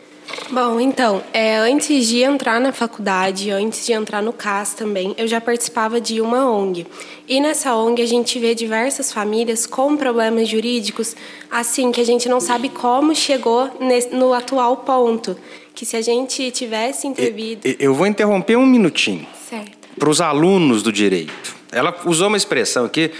Bom, 0.50 0.78
então, 0.78 1.22
é, 1.32 1.56
antes 1.56 2.06
de 2.06 2.22
entrar 2.22 2.60
na 2.60 2.72
faculdade, 2.72 3.50
antes 3.50 3.86
de 3.86 3.92
entrar 3.92 4.22
no 4.22 4.32
CAS 4.32 4.74
também, 4.74 5.14
eu 5.16 5.26
já 5.26 5.40
participava 5.40 6.00
de 6.00 6.20
uma 6.20 6.50
ONG. 6.50 6.86
E 7.28 7.40
nessa 7.40 7.74
ONG 7.74 8.02
a 8.02 8.06
gente 8.06 8.38
vê 8.38 8.54
diversas 8.54 9.12
famílias 9.12 9.66
com 9.66 9.96
problemas 9.96 10.48
jurídicos, 10.48 11.16
assim, 11.50 11.90
que 11.90 12.00
a 12.00 12.04
gente 12.04 12.28
não 12.28 12.40
sabe 12.40 12.68
como 12.68 13.14
chegou 13.14 13.70
nesse, 13.80 14.14
no 14.14 14.32
atual 14.32 14.78
ponto. 14.78 15.36
Que 15.74 15.84
se 15.84 15.96
a 15.96 16.02
gente 16.02 16.50
tivesse 16.50 17.06
intervido. 17.06 17.62
Eu 17.78 17.94
vou 17.94 18.06
interromper 18.06 18.56
um 18.56 18.66
minutinho. 18.66 19.26
Certo. 19.48 19.88
Para 19.98 20.08
os 20.08 20.20
alunos 20.20 20.82
do 20.82 20.92
direito. 20.92 21.56
Ela 21.72 21.96
usou 22.04 22.28
uma 22.28 22.36
expressão 22.36 22.84
aqui, 22.84 23.10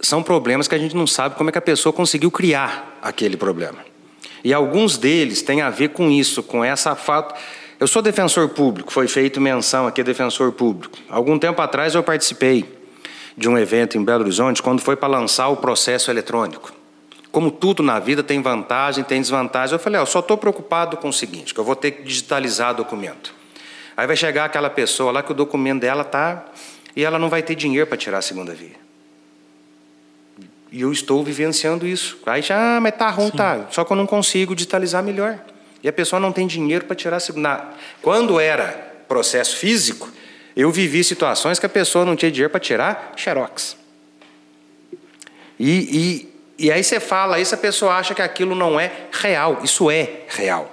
são 0.00 0.22
problemas 0.22 0.66
que 0.68 0.74
a 0.74 0.78
gente 0.78 0.96
não 0.96 1.06
sabe 1.06 1.34
como 1.36 1.50
é 1.50 1.52
que 1.52 1.58
a 1.58 1.62
pessoa 1.62 1.92
conseguiu 1.92 2.30
criar 2.30 2.98
aquele 3.02 3.36
problema. 3.36 3.95
E 4.46 4.54
alguns 4.54 4.96
deles 4.96 5.42
têm 5.42 5.60
a 5.60 5.70
ver 5.70 5.88
com 5.88 6.08
isso, 6.08 6.40
com 6.40 6.64
essa 6.64 6.94
fato. 6.94 7.34
Eu 7.80 7.88
sou 7.88 8.00
defensor 8.00 8.48
público, 8.50 8.92
foi 8.92 9.08
feito 9.08 9.40
menção 9.40 9.88
aqui 9.88 10.04
defensor 10.04 10.52
público. 10.52 10.96
Algum 11.08 11.36
tempo 11.36 11.60
atrás 11.60 11.96
eu 11.96 12.02
participei 12.04 12.64
de 13.36 13.48
um 13.48 13.58
evento 13.58 13.98
em 13.98 14.04
Belo 14.04 14.22
Horizonte 14.22 14.62
quando 14.62 14.80
foi 14.80 14.94
para 14.94 15.08
lançar 15.08 15.48
o 15.48 15.56
processo 15.56 16.12
eletrônico. 16.12 16.72
como 17.32 17.50
tudo 17.50 17.82
na 17.82 17.98
vida 17.98 18.22
tem 18.22 18.40
vantagem, 18.40 19.02
tem 19.02 19.20
desvantagem. 19.20 19.74
Eu 19.74 19.80
falei, 19.80 20.00
eu 20.00 20.06
só 20.06 20.20
estou 20.20 20.38
preocupado 20.38 20.96
com 20.96 21.08
o 21.08 21.12
seguinte, 21.12 21.52
que 21.52 21.58
eu 21.58 21.64
vou 21.64 21.74
ter 21.74 21.90
que 21.90 22.04
digitalizar 22.04 22.70
o 22.70 22.76
documento. 22.76 23.34
Aí 23.96 24.06
vai 24.06 24.14
chegar 24.14 24.44
aquela 24.44 24.70
pessoa 24.70 25.10
lá 25.10 25.24
que 25.24 25.32
o 25.32 25.34
documento 25.34 25.80
dela 25.80 26.04
tá 26.04 26.44
e 26.94 27.04
ela 27.04 27.18
não 27.18 27.28
vai 27.28 27.42
ter 27.42 27.56
dinheiro 27.56 27.88
para 27.88 27.96
tirar 27.96 28.18
a 28.18 28.22
segunda 28.22 28.54
via. 28.54 28.85
E 30.76 30.82
eu 30.82 30.92
estou 30.92 31.24
vivenciando 31.24 31.86
isso. 31.86 32.18
Aí 32.26 32.42
já, 32.42 32.76
ah, 32.76 32.80
mas 32.82 32.94
tá 32.94 33.08
ruim, 33.08 33.30
Sim. 33.30 33.36
tá. 33.38 33.66
Só 33.70 33.82
que 33.82 33.90
eu 33.90 33.96
não 33.96 34.06
consigo 34.06 34.54
digitalizar 34.54 35.02
melhor. 35.02 35.38
E 35.82 35.88
a 35.88 35.92
pessoa 35.92 36.20
não 36.20 36.30
tem 36.30 36.46
dinheiro 36.46 36.84
para 36.84 36.94
tirar 36.94 37.16
a 37.16 37.20
segunda. 37.20 37.64
Quando 38.02 38.38
era 38.38 38.94
processo 39.08 39.56
físico, 39.56 40.12
eu 40.54 40.70
vivi 40.70 41.02
situações 41.02 41.58
que 41.58 41.64
a 41.64 41.68
pessoa 41.70 42.04
não 42.04 42.14
tinha 42.14 42.30
dinheiro 42.30 42.50
para 42.50 42.60
tirar 42.60 43.14
xerox. 43.16 43.74
E, 45.58 46.28
e, 46.58 46.66
e 46.66 46.70
aí 46.70 46.84
você 46.84 47.00
fala 47.00 47.40
isso, 47.40 47.54
a 47.54 47.58
pessoa 47.58 47.94
acha 47.94 48.14
que 48.14 48.20
aquilo 48.20 48.54
não 48.54 48.78
é 48.78 48.92
real. 49.10 49.60
Isso 49.64 49.90
é 49.90 50.24
real. 50.28 50.70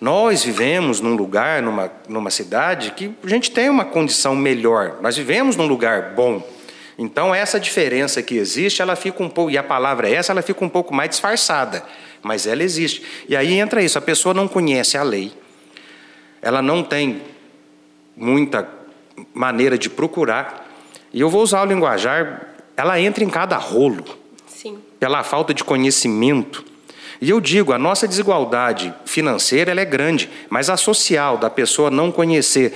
Nós 0.00 0.42
vivemos 0.42 1.02
num 1.02 1.14
lugar, 1.14 1.60
numa, 1.60 1.92
numa 2.08 2.30
cidade, 2.30 2.92
que 2.92 3.14
a 3.22 3.28
gente 3.28 3.50
tem 3.50 3.68
uma 3.68 3.84
condição 3.84 4.34
melhor. 4.34 4.96
Nós 5.02 5.14
vivemos 5.14 5.56
num 5.56 5.66
lugar 5.66 6.14
bom. 6.14 6.42
Então, 7.02 7.34
essa 7.34 7.58
diferença 7.58 8.22
que 8.22 8.36
existe, 8.36 8.82
ela 8.82 8.94
fica 8.94 9.22
um 9.22 9.28
pouco, 9.30 9.50
e 9.50 9.56
a 9.56 9.62
palavra 9.62 10.06
é 10.06 10.12
essa, 10.12 10.32
ela 10.32 10.42
fica 10.42 10.62
um 10.62 10.68
pouco 10.68 10.92
mais 10.92 11.08
disfarçada, 11.08 11.82
mas 12.22 12.46
ela 12.46 12.62
existe. 12.62 13.02
E 13.26 13.34
aí 13.34 13.54
entra 13.54 13.82
isso: 13.82 13.96
a 13.96 14.02
pessoa 14.02 14.34
não 14.34 14.46
conhece 14.46 14.98
a 14.98 15.02
lei, 15.02 15.32
ela 16.42 16.60
não 16.60 16.82
tem 16.82 17.22
muita 18.14 18.68
maneira 19.32 19.78
de 19.78 19.88
procurar, 19.88 20.70
e 21.10 21.22
eu 21.22 21.30
vou 21.30 21.42
usar 21.42 21.62
o 21.62 21.64
linguajar, 21.64 22.48
ela 22.76 23.00
entra 23.00 23.24
em 23.24 23.30
cada 23.30 23.56
rolo, 23.56 24.04
Sim. 24.46 24.76
pela 24.98 25.24
falta 25.24 25.54
de 25.54 25.64
conhecimento. 25.64 26.62
E 27.18 27.30
eu 27.30 27.40
digo, 27.40 27.72
a 27.72 27.78
nossa 27.78 28.06
desigualdade 28.06 28.92
financeira 29.06 29.70
ela 29.70 29.80
é 29.80 29.86
grande, 29.86 30.28
mas 30.50 30.68
a 30.68 30.76
social, 30.76 31.38
da 31.38 31.48
pessoa 31.48 31.90
não 31.90 32.12
conhecer 32.12 32.74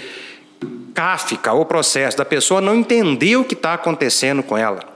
Kafka, 0.95 1.53
o 1.53 1.65
processo 1.65 2.17
da 2.17 2.25
pessoa 2.25 2.61
não 2.61 2.77
entender 2.77 3.37
o 3.37 3.45
que 3.45 3.55
está 3.55 3.75
acontecendo 3.75 4.43
com 4.43 4.57
ela. 4.57 4.95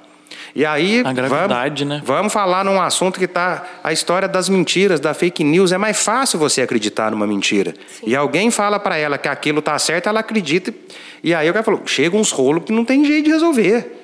E 0.55 0.65
aí, 0.65 1.03
a 1.05 1.13
gravidade, 1.13 1.85
vamos, 1.85 2.01
né? 2.01 2.03
vamos 2.05 2.33
falar 2.33 2.65
num 2.65 2.81
assunto 2.81 3.19
que 3.19 3.27
está 3.27 3.65
a 3.83 3.93
história 3.93 4.27
das 4.27 4.49
mentiras, 4.49 4.99
da 4.99 5.13
fake 5.13 5.45
news. 5.45 5.73
É 5.73 5.79
mais 5.79 6.03
fácil 6.03 6.39
você 6.39 6.63
acreditar 6.63 7.11
numa 7.11 7.27
mentira. 7.27 7.75
Sim. 7.89 8.09
E 8.09 8.17
alguém 8.17 8.51
fala 8.51 8.81
para 8.81 8.97
ela 8.97 9.19
que 9.19 9.29
aquilo 9.29 9.59
está 9.59 9.79
certo, 9.79 10.09
ela 10.09 10.21
acredita. 10.21 10.73
E 11.23 11.35
aí 11.35 11.49
o 11.49 11.53
cara 11.53 11.65
falou: 11.65 11.83
chega 11.87 12.17
uns 12.17 12.31
rolos 12.31 12.65
que 12.65 12.73
não 12.73 12.85
tem 12.85 13.05
jeito 13.05 13.27
de 13.27 13.31
resolver. 13.31 14.03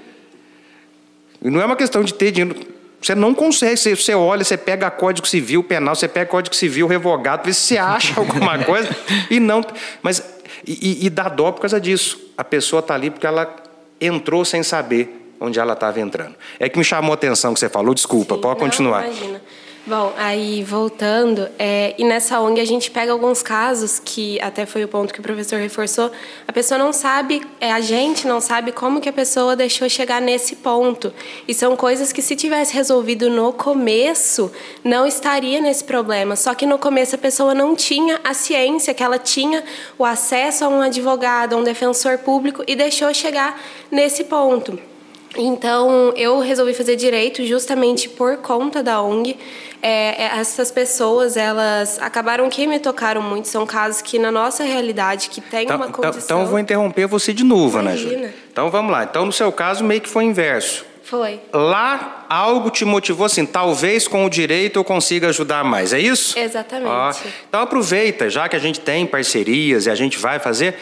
E 1.43 1.51
não 1.51 1.61
é 1.61 1.65
uma 1.65 1.77
questão 1.77 2.03
de 2.03 2.13
ter 2.13 2.31
dinheiro. 2.31 2.57
Você 3.01 3.15
não 3.15 3.35
consegue. 3.35 3.77
Você, 3.77 3.95
você 3.95 4.15
olha, 4.15 4.45
você 4.45 4.57
pega 4.57 4.91
Código 4.91 5.27
Civil 5.27 5.63
Penal, 5.63 5.95
você 5.95 6.09
pega 6.09 6.31
Código 6.31 6.55
Civil 6.55 6.87
Revogado, 6.87 7.45
vê 7.45 7.53
se 7.53 7.61
você 7.61 7.79
acha 7.79 8.15
alguma 8.21 8.59
coisa. 8.61 8.89
e 9.31 9.39
não. 9.39 9.65
Mas 10.03 10.34
e, 10.67 11.07
e, 11.07 11.11
dá 11.11 11.29
dó 11.29 11.53
por 11.53 11.61
causa 11.61 11.81
disso. 11.81 12.33
A 12.37 12.45
pessoa 12.45 12.81
está 12.81 12.95
ali 12.95 13.11
porque 13.11 13.27
ela 13.27 13.55
entrou 14.01 14.45
sem 14.45 14.63
saber 14.63 15.35
onde 15.41 15.59
ela 15.59 15.75
estava 15.75 16.01
entrando. 16.01 16.35
É 16.59 16.69
que 16.69 16.79
me 16.79 16.85
chamou 16.85 17.13
a 17.13 17.15
atenção 17.15 17.53
que 17.53 17.61
você 17.61 17.69
falou, 17.69 17.95
desculpa, 17.95 18.35
Sim, 18.35 18.41
pode 18.41 18.61
não, 18.61 18.67
continuar. 18.67 19.05
Imagina. 19.07 19.43
Bom, 19.87 20.15
aí 20.17 20.65
voltando, 20.65 21.47
é, 21.59 21.95
e 21.99 22.05
nessa 22.05 22.41
ONG 22.41 22.59
a 22.59 22.65
gente 22.65 22.91
pega 22.91 23.13
alguns 23.13 23.43
casos 23.43 24.01
que 24.03 24.41
até 24.41 24.65
foi 24.65 24.83
o 24.83 24.89
ponto 24.89 25.13
que 25.13 25.21
o 25.21 25.23
professor 25.23 25.59
reforçou. 25.59 26.11
A 26.49 26.53
pessoa 26.55 26.79
não 26.79 26.91
sabe, 26.91 27.47
é, 27.61 27.71
a 27.71 27.83
gente 27.83 28.27
não 28.27 28.41
sabe 28.41 28.73
como 28.73 28.99
que 28.99 29.11
a 29.11 29.13
pessoa 29.13 29.55
deixou 29.55 29.87
chegar 29.91 30.23
nesse 30.23 30.57
ponto. 30.57 31.13
E 31.47 31.53
são 31.53 31.77
coisas 31.77 32.15
que 32.15 32.23
se 32.23 32.35
tivesse 32.35 32.73
resolvido 32.73 33.29
no 33.29 33.53
começo, 33.53 34.51
não 34.83 35.07
estaria 35.07 35.61
nesse 35.61 35.85
problema. 35.85 36.35
Só 36.35 36.55
que 36.55 36.65
no 36.65 36.79
começo 36.79 37.17
a 37.17 37.19
pessoa 37.19 37.55
não 37.55 37.77
tinha 37.77 38.19
a 38.25 38.33
ciência, 38.33 38.95
que 38.95 39.03
ela 39.03 39.19
tinha 39.19 39.63
o 39.99 40.05
acesso 40.07 40.65
a 40.65 40.69
um 40.69 40.81
advogado, 40.81 41.53
a 41.53 41.59
um 41.59 41.63
defensor 41.63 42.17
público 42.17 42.65
e 42.67 42.75
deixou 42.75 43.13
chegar 43.13 43.61
nesse 43.91 44.25
ponto. 44.25 44.94
Então, 45.37 46.13
eu 46.17 46.39
resolvi 46.41 46.75
fazer 46.75 46.97
direito 46.97 47.45
justamente 47.45 48.09
por 48.09 48.37
conta 48.39 48.83
da 48.83 49.03
ONG. 49.03 49.37
É, 49.83 50.23
é, 50.23 50.39
essas 50.39 50.71
pessoas, 50.71 51.37
elas 51.37 51.99
acabaram 52.01 52.49
que 52.49 52.67
me 52.67 52.79
tocaram 52.79 53.21
muito. 53.21 53.49
São 53.49 53.67
casos 53.67 54.01
que, 54.01 54.19
na 54.19 54.31
nossa 54.31 54.65
realidade, 54.65 55.29
que 55.29 55.41
tem 55.41 55.65
então, 55.65 55.77
uma 55.77 55.89
então, 55.89 56.03
condição... 56.03 56.25
Então, 56.25 56.41
eu 56.41 56.47
vou 56.47 56.59
interromper 56.59 57.07
você 57.07 57.33
de 57.33 57.45
novo, 57.45 57.81
Imagina. 57.81 58.11
né, 58.11 58.17
Júlia? 58.17 58.35
Então, 58.51 58.71
vamos 58.71 58.93
lá. 58.93 59.05
Então, 59.05 59.27
no 59.27 59.33
seu 59.33 59.53
caso, 59.53 59.85
meio 59.85 60.01
que 60.01 60.09
foi 60.09 60.25
inverso. 60.25 60.87
Foi. 61.03 61.39
Lá, 61.53 62.25
algo 62.31 62.71
te 62.71 62.85
motivou 62.85 63.27
assim, 63.27 63.45
talvez 63.45 64.09
com 64.09 64.25
o 64.25 64.31
direito 64.31 64.79
eu 64.79 64.85
consiga 64.85 65.29
ajudar 65.29 65.63
mais, 65.63 65.93
é 65.93 66.01
isso? 66.01 66.39
Exatamente. 66.39 66.89
Ó, 66.89 67.13
então, 67.47 67.61
aproveita, 67.61 68.31
já 68.31 68.49
que 68.49 68.57
a 68.57 68.59
gente 68.59 68.81
tem 68.81 69.07
parcerias 69.07 69.87
e 69.87 69.91
a 69.91 69.95
gente 69.95 70.17
vai 70.19 70.39
fazer... 70.39 70.75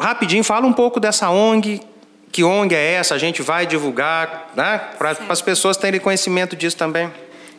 Rapidinho, 0.00 0.44
fala 0.44 0.64
um 0.64 0.72
pouco 0.72 1.00
dessa 1.00 1.28
ONG, 1.28 1.80
que 2.30 2.44
ONG 2.44 2.74
é 2.74 2.94
essa, 2.94 3.14
a 3.14 3.18
gente 3.18 3.42
vai 3.42 3.66
divulgar, 3.66 4.50
né? 4.54 4.80
Para 4.98 5.16
as 5.28 5.42
pessoas 5.42 5.76
terem 5.76 6.00
conhecimento 6.00 6.54
disso 6.54 6.76
também. 6.76 7.10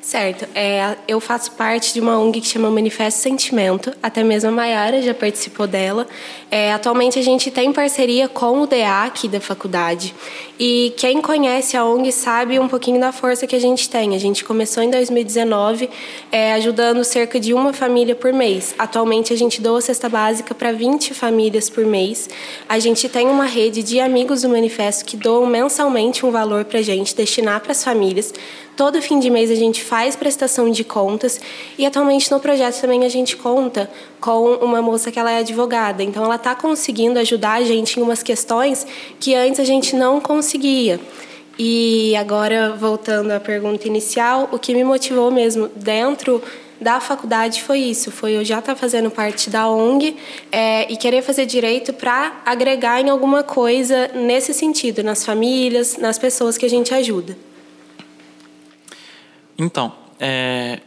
Certo. 0.02 0.48
É, 0.56 0.96
eu 1.08 1.20
faço 1.20 1.52
parte 1.52 1.94
de 1.94 2.00
uma 2.00 2.18
ONG 2.18 2.40
que 2.40 2.48
chama 2.48 2.72
Manifesto 2.72 3.20
Sentimento. 3.22 3.92
Até 4.02 4.24
mesmo 4.24 4.50
a 4.50 4.52
Mayara 4.52 5.02
já 5.02 5.14
participou 5.14 5.68
dela. 5.68 6.08
É, 6.50 6.74
atualmente 6.74 7.20
a 7.20 7.22
gente 7.22 7.52
tem 7.52 7.72
parceria 7.74 8.28
com 8.28 8.62
o 8.62 8.66
DA 8.66 9.04
aqui 9.04 9.28
da 9.28 9.42
faculdade. 9.42 10.16
E 10.58 10.94
quem 10.98 11.22
conhece 11.22 11.76
a 11.76 11.86
ONG 11.86 12.12
sabe 12.12 12.58
um 12.60 12.68
pouquinho 12.68 13.00
da 13.00 13.12
força 13.12 13.46
que 13.46 13.56
a 13.56 13.60
gente 13.60 13.90
tem. 13.90 14.16
A 14.16 14.18
gente 14.18 14.44
começou 14.44 14.82
em 14.82 14.90
2019 14.90 15.90
é, 16.32 16.54
ajudando 16.54 17.04
cerca 17.04 17.40
de 17.40 17.54
uma 17.54 17.74
família 17.74 18.16
por 18.16 18.32
mês. 18.32 18.74
Atualmente 18.80 19.34
a 19.34 19.38
gente 19.38 19.62
doa 19.62 19.82
cesta 19.82 20.08
básica 20.08 20.56
para 20.56 20.72
20 20.72 21.14
famílias 21.14 21.70
por 21.70 21.86
mês. 21.86 22.30
A 22.68 22.80
gente 22.80 23.08
tem 23.10 23.28
uma 23.28 23.46
rede 23.46 23.84
de 23.84 24.00
amigos 24.00 24.42
do 24.42 24.50
Manifesto 24.50 25.04
que 25.04 25.18
doam 25.18 25.46
mensalmente 25.46 26.26
um 26.26 26.32
valor 26.32 26.64
para 26.66 26.80
a 26.80 26.84
gente 26.84 27.16
destinar 27.16 27.60
para 27.60 27.74
as 27.74 27.84
famílias. 27.84 28.34
Todo 28.80 29.02
fim 29.02 29.20
de 29.20 29.30
mês 29.30 29.52
a 29.52 29.56
gente 29.56 29.84
faz 29.84 30.16
prestação 30.16 30.72
de 30.72 30.86
contas 30.86 31.42
e 31.78 31.86
atualmente 31.86 32.32
no 32.32 32.40
projeto 32.40 32.80
também 32.80 33.04
a 33.04 33.10
gente 33.10 33.36
conta 33.36 33.92
com 34.22 34.54
uma 34.54 34.82
moça 34.82 35.12
que 35.12 35.20
ela 35.20 35.30
é 35.30 35.40
advogada. 35.40 36.02
Então 36.02 36.24
ela 36.24 36.38
está 36.38 36.56
conseguindo 36.56 37.20
ajudar 37.20 37.56
a 37.56 37.64
gente 37.66 38.00
em 38.00 38.02
umas 38.02 38.24
questões 38.24 38.88
que 39.20 39.36
antes 39.36 39.60
a 39.60 39.66
gente 39.66 39.98
não 39.98 40.22
conseguia. 40.22 40.98
E 41.58 42.16
agora 42.16 42.74
voltando 42.74 43.32
à 43.32 43.40
pergunta 43.42 43.86
inicial, 43.86 44.48
o 44.50 44.58
que 44.58 44.74
me 44.74 44.86
motivou 44.86 45.30
mesmo 45.30 45.68
dentro 45.76 46.42
da 46.80 47.02
faculdade 47.02 47.62
foi 47.62 47.80
isso, 47.80 48.10
foi 48.10 48.38
eu 48.38 48.46
já 48.46 48.60
estar 48.60 48.76
tá 48.76 48.80
fazendo 48.80 49.12
parte 49.12 49.50
da 49.50 49.70
ONG 49.70 50.16
é, 50.54 50.90
e 50.90 50.96
querer 50.96 51.22
fazer 51.22 51.46
direito 51.46 51.92
para 51.92 52.42
agregar 52.46 53.02
em 53.02 53.10
alguma 53.10 53.44
coisa 53.44 54.10
nesse 54.16 54.54
sentido, 54.54 55.04
nas 55.04 55.26
famílias, 55.26 55.98
nas 55.98 56.18
pessoas 56.18 56.58
que 56.58 56.66
a 56.66 56.70
gente 56.70 56.94
ajuda. 56.94 57.49
Então, 59.60 59.92
é, 60.20 60.80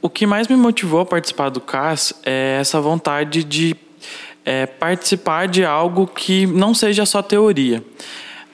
o 0.00 0.08
que 0.08 0.26
mais 0.26 0.48
me 0.48 0.56
motivou 0.56 1.00
a 1.00 1.06
participar 1.06 1.50
do 1.50 1.60
CAS 1.60 2.14
é 2.24 2.58
essa 2.58 2.80
vontade 2.80 3.44
de 3.44 3.76
é, 4.44 4.64
participar 4.66 5.46
de 5.46 5.64
algo 5.64 6.06
que 6.06 6.46
não 6.46 6.74
seja 6.74 7.04
só 7.04 7.22
teoria. 7.22 7.84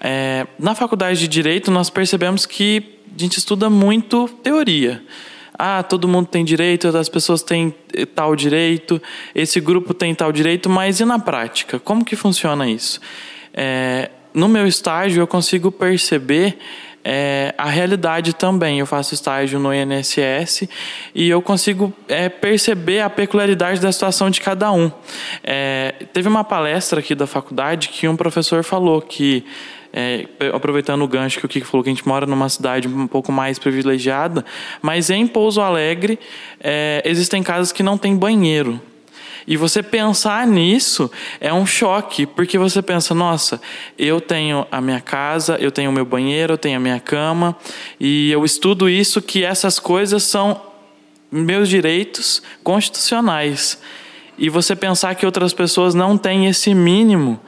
É, 0.01 0.47
na 0.59 0.75
faculdade 0.75 1.21
de 1.21 1.29
Direito, 1.29 1.71
nós 1.71 1.89
percebemos 1.89 2.45
que 2.45 2.99
a 3.17 3.21
gente 3.21 3.39
estuda 3.39 3.71
muito 3.71 4.29
teoria. 4.43 5.03
Ah, 5.63 5.83
todo 5.83 6.09
mundo 6.09 6.27
tem 6.27 6.43
direito, 6.43 6.89
as 6.89 7.11
pessoas 7.11 7.43
têm 7.43 7.75
tal 8.15 8.35
direito, 8.35 9.01
esse 9.35 9.61
grupo 9.61 9.93
tem 9.93 10.15
tal 10.15 10.33
direito, 10.33 10.71
mas 10.71 11.01
e 11.01 11.05
na 11.05 11.19
prática? 11.19 11.79
Como 11.79 12.03
que 12.03 12.17
funciona 12.17 12.67
isso? 12.67 12.99
É, 13.53 14.11
no 14.33 14.49
meu 14.49 14.67
estágio, 14.67 15.21
eu 15.21 15.27
consigo 15.27 15.71
perceber 15.71 16.59
é, 17.05 17.55
a 17.57 17.69
realidade 17.69 18.35
também. 18.35 18.79
Eu 18.79 18.87
faço 18.87 19.15
estágio 19.15 19.59
no 19.59 19.73
INSS 19.75 20.69
e 21.15 21.29
eu 21.29 21.41
consigo 21.41 21.93
é, 22.09 22.29
perceber 22.29 23.01
a 23.01 23.11
peculiaridade 23.11 23.81
da 23.81 23.91
situação 23.91 24.31
de 24.31 24.41
cada 24.41 24.71
um. 24.73 24.91
É, 25.43 25.95
teve 26.13 26.29
uma 26.29 26.45
palestra 26.45 27.01
aqui 27.01 27.15
da 27.15 27.27
faculdade 27.27 27.89
que 27.89 28.07
um 28.07 28.17
professor 28.17 28.63
falou 28.63 29.01
que 29.01 29.45
é, 29.93 30.27
aproveitando 30.55 31.03
o 31.03 31.09
gancho 31.09 31.41
que 31.41 31.47
o 31.47 31.49
Kiko 31.49 31.67
falou, 31.67 31.83
que 31.83 31.91
a 31.91 31.95
gente 31.95 32.07
mora 32.07 32.27
numa 32.27 32.49
cidade 32.49 32.87
um 32.87 33.07
pouco 33.07 33.33
mais 33.33 33.59
privilegiada, 33.59 34.45
mas 34.81 35.11
em 35.11 35.27
Pouso 35.27 35.61
Alegre 35.61 36.19
é, 36.61 37.03
existem 37.05 37.43
casas 37.43 37.73
que 37.73 37.83
não 37.83 37.99
têm 37.99 38.15
banheiro. 38.15 38.81
E 39.47 39.57
você 39.57 39.83
pensar 39.83 40.47
nisso 40.47 41.11
é 41.41 41.53
um 41.53 41.67
choque, 41.67 42.27
porque 42.27 42.59
você 42.59 42.83
pensa, 42.83 43.15
nossa, 43.15 43.61
eu 43.99 44.21
tenho 44.21 44.67
a 44.71 44.81
minha 44.81 45.01
casa, 45.01 45.57
eu 45.61 45.71
tenho 45.71 45.91
o 45.91 45.93
meu 45.93 46.05
banheiro, 46.05 46.55
eu 46.55 46.59
tenho 46.59 46.77
a 46.77 46.81
minha 46.81 47.01
cama, 47.01 47.57
e 47.99 48.31
eu 48.31 48.45
estudo 48.45 48.89
isso 48.89 49.21
que 49.23 49.45
essas 49.45 49.79
coisas 49.79 50.23
são 50.23 50.61
meus 51.31 51.69
direitos 51.69 52.43
constitucionais. 52.63 53.81
E 54.37 54.49
você 54.49 54.75
pensar 54.75 55.15
que 55.15 55.27
outras 55.27 55.53
pessoas 55.53 55.95
não 55.95 56.17
têm 56.17 56.47
esse 56.47 56.75
mínimo, 56.75 57.39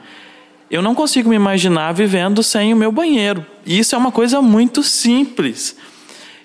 eu 0.69 0.81
não 0.81 0.95
consigo 0.95 1.29
me 1.29 1.35
imaginar 1.35 1.91
vivendo 1.91 2.41
sem 2.41 2.73
o 2.73 2.77
meu 2.77 2.91
banheiro. 2.91 3.45
E 3.65 3.77
isso 3.77 3.93
é 3.93 3.97
uma 3.97 4.11
coisa 4.11 4.41
muito 4.41 4.81
simples. 4.81 5.75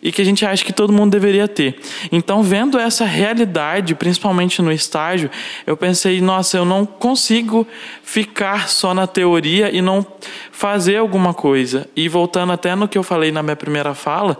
E 0.02 0.12
que 0.12 0.22
a 0.22 0.24
gente 0.24 0.44
acha 0.44 0.64
que 0.64 0.72
todo 0.72 0.92
mundo 0.92 1.12
deveria 1.12 1.48
ter. 1.48 1.80
Então, 2.10 2.42
vendo 2.42 2.78
essa 2.78 3.04
realidade, 3.04 3.94
principalmente 3.94 4.62
no 4.62 4.72
estágio, 4.72 5.30
eu 5.66 5.76
pensei, 5.76 6.20
nossa, 6.20 6.56
eu 6.56 6.64
não 6.64 6.86
consigo 6.86 7.66
ficar 8.02 8.68
só 8.68 8.94
na 8.94 9.06
teoria 9.06 9.74
e 9.74 9.82
não 9.82 10.06
fazer 10.52 10.96
alguma 10.96 11.34
coisa. 11.34 11.88
E 11.96 12.08
voltando 12.08 12.52
até 12.52 12.74
no 12.74 12.88
que 12.88 12.98
eu 12.98 13.02
falei 13.02 13.32
na 13.32 13.42
minha 13.42 13.56
primeira 13.56 13.94
fala, 13.94 14.38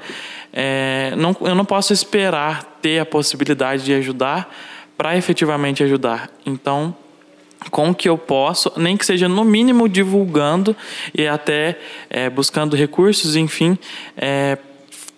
é, 0.52 1.12
não, 1.16 1.36
eu 1.40 1.54
não 1.54 1.64
posso 1.64 1.92
esperar 1.92 2.78
ter 2.80 3.00
a 3.00 3.06
possibilidade 3.06 3.84
de 3.84 3.94
ajudar 3.94 4.54
para 4.96 5.16
efetivamente 5.16 5.82
ajudar. 5.82 6.30
Então, 6.44 6.94
com 7.70 7.90
o 7.90 7.94
que 7.94 8.08
eu 8.08 8.16
posso, 8.16 8.72
nem 8.76 8.96
que 8.96 9.04
seja 9.04 9.28
no 9.28 9.44
mínimo 9.44 9.88
divulgando 9.88 10.74
e 11.14 11.26
até 11.26 11.78
é, 12.08 12.30
buscando 12.30 12.76
recursos, 12.76 13.36
enfim, 13.36 13.76
é, 14.16 14.56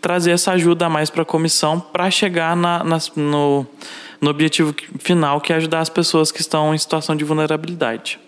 trazer 0.01 0.33
essa 0.33 0.53
ajuda 0.53 0.87
a 0.87 0.89
mais 0.89 1.11
para 1.11 1.23
a 1.23 1.27
comissão 1.27 1.79
para 1.79 2.11
chegar 2.11 2.57
na, 2.57 2.83
na, 2.83 2.99
no, 3.17 3.67
no 4.21 4.31
objetivo 4.31 4.75
final, 4.99 5.41
que 5.41 5.53
é 5.53 5.57
ajudar 5.57 5.81
as 5.81 5.89
pessoas 5.89 6.33
que 6.33 6.41
estão 6.41 6.75
em 6.75 6.79
situação 6.79 7.15
de 7.15 7.25
vulnerabilidade. 7.25 8.19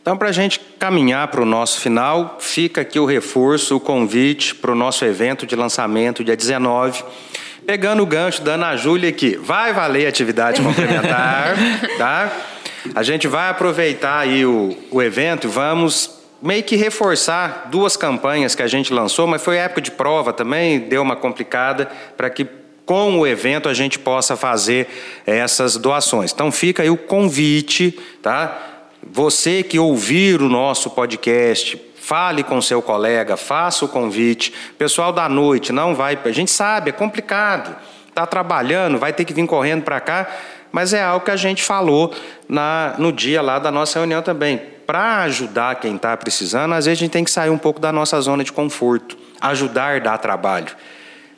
Então, 0.00 0.18
para 0.18 0.28
a 0.28 0.32
gente 0.32 0.60
caminhar 0.78 1.28
para 1.28 1.40
o 1.40 1.46
nosso 1.46 1.80
final, 1.80 2.36
fica 2.38 2.82
aqui 2.82 3.00
o 3.00 3.06
reforço, 3.06 3.76
o 3.76 3.80
convite 3.80 4.54
para 4.54 4.70
o 4.70 4.74
nosso 4.74 5.02
evento 5.04 5.46
de 5.46 5.56
lançamento, 5.56 6.22
dia 6.22 6.36
19. 6.36 7.02
Pegando 7.66 8.02
o 8.02 8.06
gancho 8.06 8.42
da 8.42 8.52
Ana 8.52 8.76
Júlia 8.76 9.08
aqui, 9.08 9.36
vai 9.36 9.72
valer 9.72 10.06
atividade 10.06 10.60
complementar, 10.62 11.56
tá? 11.96 12.32
A 12.94 13.02
gente 13.02 13.26
vai 13.26 13.48
aproveitar 13.48 14.18
aí 14.18 14.44
o, 14.44 14.76
o 14.90 15.02
evento 15.02 15.46
e 15.46 15.50
vamos 15.50 16.10
meio 16.44 16.62
que 16.62 16.76
reforçar 16.76 17.68
duas 17.70 17.96
campanhas 17.96 18.54
que 18.54 18.62
a 18.62 18.66
gente 18.66 18.92
lançou, 18.92 19.26
mas 19.26 19.42
foi 19.42 19.56
época 19.56 19.80
de 19.80 19.90
prova 19.90 20.30
também, 20.30 20.78
deu 20.78 21.00
uma 21.00 21.16
complicada 21.16 21.90
para 22.18 22.28
que 22.28 22.46
com 22.84 23.18
o 23.18 23.26
evento 23.26 23.66
a 23.66 23.72
gente 23.72 23.98
possa 23.98 24.36
fazer 24.36 24.86
essas 25.24 25.78
doações. 25.78 26.32
Então 26.32 26.52
fica 26.52 26.82
aí 26.82 26.90
o 26.90 26.98
convite, 26.98 27.98
tá? 28.20 28.58
Você 29.10 29.62
que 29.62 29.78
ouvir 29.78 30.42
o 30.42 30.48
nosso 30.50 30.90
podcast, 30.90 31.80
fale 31.96 32.42
com 32.42 32.60
seu 32.60 32.82
colega, 32.82 33.38
faça 33.38 33.86
o 33.86 33.88
convite. 33.88 34.52
Pessoal 34.76 35.12
da 35.14 35.30
noite 35.30 35.72
não 35.72 35.94
vai, 35.94 36.18
a 36.22 36.30
gente 36.30 36.50
sabe, 36.50 36.90
é 36.90 36.92
complicado. 36.92 37.74
Está 38.06 38.26
trabalhando, 38.26 38.98
vai 38.98 39.14
ter 39.14 39.24
que 39.24 39.32
vir 39.32 39.46
correndo 39.46 39.82
para 39.82 39.98
cá, 39.98 40.28
mas 40.70 40.92
é 40.92 41.02
algo 41.02 41.24
que 41.24 41.30
a 41.30 41.36
gente 41.36 41.62
falou 41.62 42.12
na, 42.46 42.96
no 42.98 43.10
dia 43.10 43.40
lá 43.40 43.58
da 43.58 43.70
nossa 43.70 43.98
reunião 43.98 44.20
também 44.20 44.73
para 44.86 45.22
ajudar 45.22 45.76
quem 45.76 45.96
está 45.96 46.16
precisando, 46.16 46.74
às 46.74 46.86
vezes 46.86 46.98
a 46.98 47.00
gente 47.00 47.10
tem 47.10 47.24
que 47.24 47.30
sair 47.30 47.50
um 47.50 47.58
pouco 47.58 47.80
da 47.80 47.92
nossa 47.92 48.20
zona 48.20 48.44
de 48.44 48.52
conforto. 48.52 49.16
Ajudar 49.40 50.00
dá 50.00 50.16
trabalho. 50.16 50.74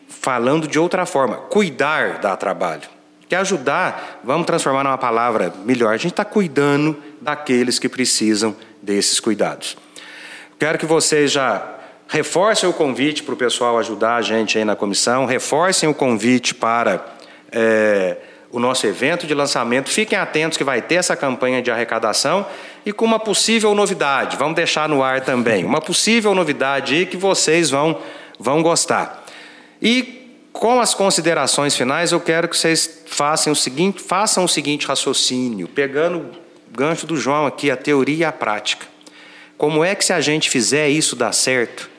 Falando 0.09 0.67
de 0.67 0.79
outra 0.79 1.07
forma, 1.07 1.37
cuidar 1.37 2.19
dá 2.19 2.37
trabalho. 2.37 2.89
Que 3.29 3.35
ajudar, 3.35 4.21
vamos 4.23 4.47
transformar 4.47 4.85
numa 4.85 4.99
palavra 4.99 5.53
melhor. 5.65 5.93
A 5.93 5.97
gente 5.97 6.13
está 6.13 6.25
cuidando 6.25 6.97
daqueles 7.21 7.79
que 7.79 7.89
precisam 7.89 8.55
desses 8.81 9.19
cuidados. 9.19 9.77
Quero 10.59 10.79
que 10.79 10.87
vocês 10.87 11.33
já 11.33 11.75
reforcem 12.09 12.69
o 12.69 12.73
convite 12.73 13.23
para 13.23 13.35
o 13.35 13.37
pessoal 13.37 13.79
ajudar 13.79 14.17
a 14.17 14.23
gente 14.23 14.57
aí 14.57 14.65
na 14.65 14.77
comissão, 14.77 15.27
reforcem 15.27 15.89
o 15.89 15.95
convite 15.95 16.55
para. 16.55 17.05
É, 17.51 18.17
o 18.51 18.59
nosso 18.59 18.87
evento 18.87 19.27
de 19.27 19.35
lançamento. 19.35 19.91
Fiquem 19.91 20.19
atentos 20.19 20.57
que 20.57 20.65
vai 20.65 20.81
ter 20.81 20.97
essa 20.97 21.15
campanha 21.15 21.61
de 21.61 21.71
arrecadação 21.71 22.47
e 22.87 22.93
com 22.93 23.05
uma 23.05 23.19
possível 23.19 23.75
novidade. 23.75 24.37
Vamos 24.37 24.55
deixar 24.55 24.89
no 24.89 25.03
ar 25.03 25.21
também. 25.21 25.65
Uma 25.65 25.81
possível 25.81 26.35
novidade 26.35 26.95
aí 26.95 27.05
que 27.05 27.17
vocês 27.17 27.69
vão, 27.69 28.01
vão 28.39 28.63
gostar. 28.63 29.27
E 29.83 30.33
com 30.53 30.81
as 30.81 30.95
considerações 30.95 31.77
finais, 31.77 32.13
eu 32.13 32.21
quero 32.21 32.49
que 32.49 32.57
vocês 32.57 33.03
façam 33.07 33.53
o 33.53 33.57
seguinte, 33.57 34.01
façam 34.01 34.45
o 34.45 34.49
seguinte 34.49 34.87
raciocínio, 34.87 35.69
pegando 35.69 36.19
o 36.19 36.31
gancho 36.71 37.07
do 37.07 37.17
João 37.17 37.45
aqui, 37.45 37.71
a 37.71 37.77
teoria 37.77 38.17
e 38.17 38.25
a 38.25 38.33
prática. 38.33 38.87
Como 39.59 39.85
é 39.85 39.95
que 39.95 40.05
se 40.05 40.13
a 40.13 40.21
gente 40.21 40.49
fizer 40.49 40.89
isso 40.89 41.17
dar 41.17 41.33
certo, 41.33 41.91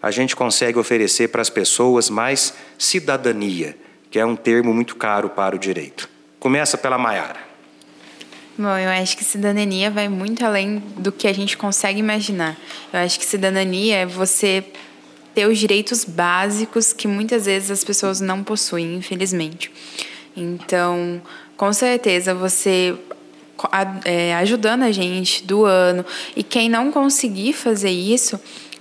a 0.00 0.10
gente 0.10 0.36
consegue 0.36 0.78
oferecer 0.78 1.28
para 1.28 1.42
as 1.42 1.50
pessoas 1.50 2.08
mais 2.08 2.54
cidadania? 2.78 3.76
que 4.16 4.20
é 4.20 4.24
um 4.24 4.34
termo 4.34 4.72
muito 4.72 4.96
caro 4.96 5.28
para 5.28 5.54
o 5.54 5.58
direito. 5.58 6.08
Começa 6.38 6.78
pela 6.78 6.96
Maiara. 6.96 7.45
Bom, 8.58 8.74
eu 8.78 8.88
acho 8.88 9.18
que 9.18 9.22
cidadania 9.24 9.90
vai 9.90 10.08
muito 10.08 10.42
além 10.42 10.82
do 10.96 11.12
que 11.12 11.28
a 11.28 11.32
gente 11.32 11.58
consegue 11.58 12.00
imaginar. 12.00 12.56
Eu 12.90 13.00
acho 13.00 13.18
que 13.18 13.26
cidadania 13.26 13.96
é 13.96 14.06
você 14.06 14.64
ter 15.34 15.46
os 15.46 15.58
direitos 15.58 16.04
básicos 16.04 16.94
que 16.94 17.06
muitas 17.06 17.44
vezes 17.44 17.70
as 17.70 17.84
pessoas 17.84 18.18
não 18.18 18.42
possuem, 18.42 18.94
infelizmente. 18.94 19.70
Então, 20.34 21.20
com 21.54 21.70
certeza, 21.70 22.34
você 22.34 22.96
é, 24.06 24.34
ajudando 24.36 24.84
a 24.84 24.90
gente, 24.90 25.44
doando, 25.44 26.06
e 26.34 26.42
quem 26.42 26.70
não 26.70 26.90
conseguir 26.90 27.52
fazer 27.52 27.90
isso, 27.90 28.40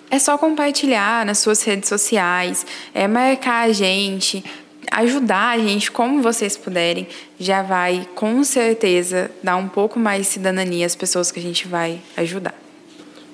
é 0.09 0.17
só 0.19 0.37
compartilhar 0.37 1.25
nas 1.25 1.39
suas 1.39 1.61
redes 1.63 1.89
sociais, 1.89 2.65
é 2.93 3.07
marcar 3.09 3.67
a 3.67 3.73
gente, 3.73 4.41
ajudar 4.91 5.55
a 5.55 5.57
gente 5.57 5.91
como 5.91 6.21
vocês 6.21 6.57
puderem, 6.57 7.07
já 7.39 7.61
vai 7.61 8.07
com 8.15 8.43
certeza 8.43 9.31
dar 9.43 9.55
um 9.55 9.67
pouco 9.67 9.99
mais 9.99 10.21
de 10.21 10.27
cidadania 10.33 10.85
às 10.85 10.95
pessoas 10.95 11.31
que 11.31 11.39
a 11.39 11.43
gente 11.43 11.67
vai 11.67 11.99
ajudar. 12.17 12.65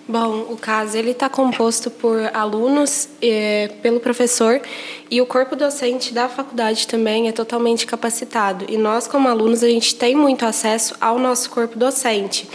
Bom, 0.07 0.47
o 0.49 0.57
caso 0.57 0.97
ele 0.97 1.11
está 1.11 1.29
composto 1.29 1.89
por 1.89 2.19
alunos, 2.33 3.07
é, 3.21 3.69
pelo 3.81 3.99
professor 3.99 4.59
e 5.09 5.21
o 5.21 5.25
corpo 5.25 5.55
docente 5.55 6.13
da 6.13 6.27
faculdade 6.27 6.85
também 6.85 7.29
é 7.29 7.31
totalmente 7.31 7.85
capacitado. 7.85 8.65
E 8.67 8.77
nós, 8.77 9.07
como 9.07 9.29
alunos, 9.29 9.63
a 9.63 9.69
gente 9.69 9.95
tem 9.95 10.13
muito 10.15 10.45
acesso 10.45 10.95
ao 10.99 11.17
nosso 11.17 11.49
corpo 11.49 11.77
docente. 11.77 12.45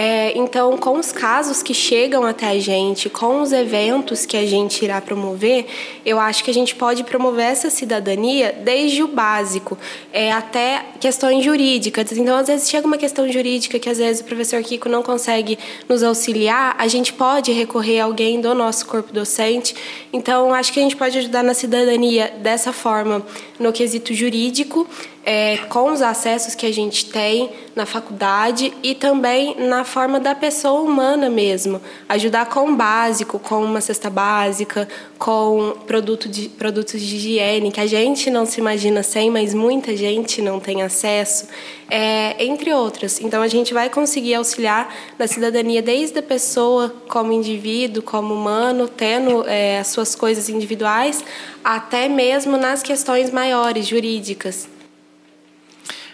É, 0.00 0.32
então, 0.38 0.78
com 0.78 0.96
os 0.96 1.10
casos 1.10 1.60
que 1.60 1.74
chegam 1.74 2.22
até 2.22 2.46
a 2.46 2.58
gente, 2.60 3.10
com 3.10 3.42
os 3.42 3.50
eventos 3.52 4.24
que 4.24 4.36
a 4.36 4.46
gente 4.46 4.84
irá 4.84 5.00
promover, 5.00 5.66
eu 6.06 6.20
acho 6.20 6.44
que 6.44 6.52
a 6.52 6.54
gente 6.54 6.76
pode 6.76 7.02
promover 7.02 7.46
essa 7.46 7.68
cidadania 7.68 8.56
desde 8.62 9.02
o 9.02 9.08
básico 9.08 9.76
é, 10.12 10.30
até 10.30 10.84
questões 11.00 11.44
jurídicas. 11.44 12.12
Então, 12.12 12.36
às 12.36 12.46
vezes 12.46 12.70
chega 12.70 12.86
uma 12.86 12.96
questão 12.96 13.28
jurídica 13.28 13.76
que 13.80 13.90
às 13.90 13.98
vezes 13.98 14.22
o 14.22 14.24
professor 14.24 14.62
Kiko 14.62 14.88
não 14.88 15.02
consegue 15.02 15.58
nos 15.88 16.04
auxiliar, 16.04 16.76
a 16.78 16.86
gente 16.86 17.12
pode 17.12 17.50
recorrer 17.50 17.98
a 17.98 18.04
alguém 18.04 18.40
do 18.40 18.54
nosso 18.54 18.86
corpo 18.86 19.12
docente. 19.12 19.74
Então, 20.12 20.54
acho 20.54 20.72
que 20.72 20.78
a 20.78 20.82
gente 20.84 20.94
pode 20.94 21.18
ajudar 21.18 21.42
na 21.42 21.54
cidadania 21.54 22.32
dessa 22.40 22.72
forma, 22.72 23.26
no 23.58 23.72
quesito 23.72 24.14
jurídico, 24.14 24.86
é, 25.30 25.58
com 25.68 25.92
os 25.92 26.00
acessos 26.00 26.54
que 26.54 26.64
a 26.64 26.72
gente 26.72 27.04
tem 27.04 27.50
na 27.76 27.84
faculdade 27.84 28.72
e 28.82 28.94
também 28.94 29.54
na 29.58 29.84
forma 29.84 30.18
da 30.18 30.34
pessoa 30.34 30.80
humana 30.80 31.28
mesmo. 31.28 31.82
Ajudar 32.08 32.46
com 32.46 32.70
o 32.70 32.74
básico, 32.74 33.38
com 33.38 33.62
uma 33.62 33.82
cesta 33.82 34.08
básica, 34.08 34.88
com 35.18 35.74
produto 35.86 36.30
de, 36.30 36.48
produtos 36.48 37.02
de 37.02 37.16
higiene, 37.16 37.70
que 37.70 37.78
a 37.78 37.86
gente 37.86 38.30
não 38.30 38.46
se 38.46 38.58
imagina 38.58 39.02
sem, 39.02 39.30
mas 39.30 39.52
muita 39.52 39.94
gente 39.94 40.40
não 40.40 40.58
tem 40.58 40.80
acesso, 40.80 41.46
é, 41.90 42.42
entre 42.42 42.72
outras. 42.72 43.20
Então, 43.20 43.42
a 43.42 43.48
gente 43.48 43.74
vai 43.74 43.90
conseguir 43.90 44.32
auxiliar 44.32 44.88
na 45.18 45.26
cidadania 45.26 45.82
desde 45.82 46.20
a 46.20 46.22
pessoa 46.22 46.88
como 47.06 47.34
indivíduo, 47.34 48.02
como 48.02 48.32
humano, 48.32 48.88
tendo 48.88 49.46
é, 49.46 49.80
as 49.80 49.88
suas 49.88 50.14
coisas 50.14 50.48
individuais, 50.48 51.22
até 51.62 52.08
mesmo 52.08 52.56
nas 52.56 52.82
questões 52.82 53.30
maiores, 53.30 53.86
jurídicas. 53.86 54.77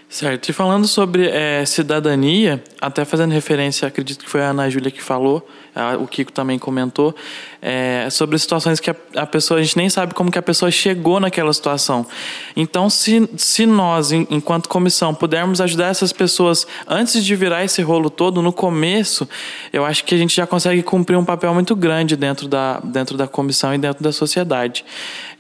Certo. 0.09 0.49
E 0.49 0.53
falando 0.53 0.87
sobre 0.87 1.27
é, 1.27 1.64
cidadania, 1.64 2.62
até 2.81 3.05
fazendo 3.05 3.33
referência, 3.33 3.88
acredito 3.88 4.25
que 4.25 4.31
foi 4.31 4.43
a 4.43 4.51
Ana 4.51 4.71
Júlia 4.71 4.90
que 4.90 5.03
falou, 5.03 5.45
a, 5.75 5.97
o 5.97 6.07
Kiko 6.07 6.31
também 6.31 6.57
comentou, 6.57 7.14
é, 7.61 8.07
sobre 8.11 8.38
situações 8.38 8.79
que 8.79 8.90
a, 8.90 8.97
a, 9.17 9.27
pessoa, 9.27 9.59
a 9.59 9.62
gente 9.62 9.77
nem 9.77 9.90
sabe 9.90 10.14
como 10.14 10.31
que 10.31 10.38
a 10.38 10.43
pessoa 10.43 10.71
chegou 10.71 11.19
naquela 11.19 11.53
situação. 11.53 12.07
Então, 12.55 12.88
se, 12.88 13.29
se 13.37 13.67
nós, 13.67 14.12
em, 14.12 14.25
enquanto 14.31 14.69
comissão, 14.69 15.12
pudermos 15.12 15.61
ajudar 15.61 15.88
essas 15.88 16.12
pessoas 16.12 16.64
antes 16.87 17.25
de 17.25 17.35
virar 17.35 17.64
esse 17.64 17.83
rolo 17.83 18.09
todo, 18.09 18.40
no 18.40 18.53
começo, 18.53 19.29
eu 19.73 19.85
acho 19.85 20.05
que 20.05 20.14
a 20.14 20.19
gente 20.19 20.37
já 20.37 20.47
consegue 20.47 20.83
cumprir 20.83 21.17
um 21.17 21.25
papel 21.25 21.53
muito 21.53 21.75
grande 21.75 22.14
dentro 22.14 22.47
da, 22.47 22.79
dentro 22.85 23.17
da 23.17 23.27
comissão 23.27 23.75
e 23.75 23.79
dentro 23.79 24.05
da 24.05 24.12
sociedade. 24.12 24.85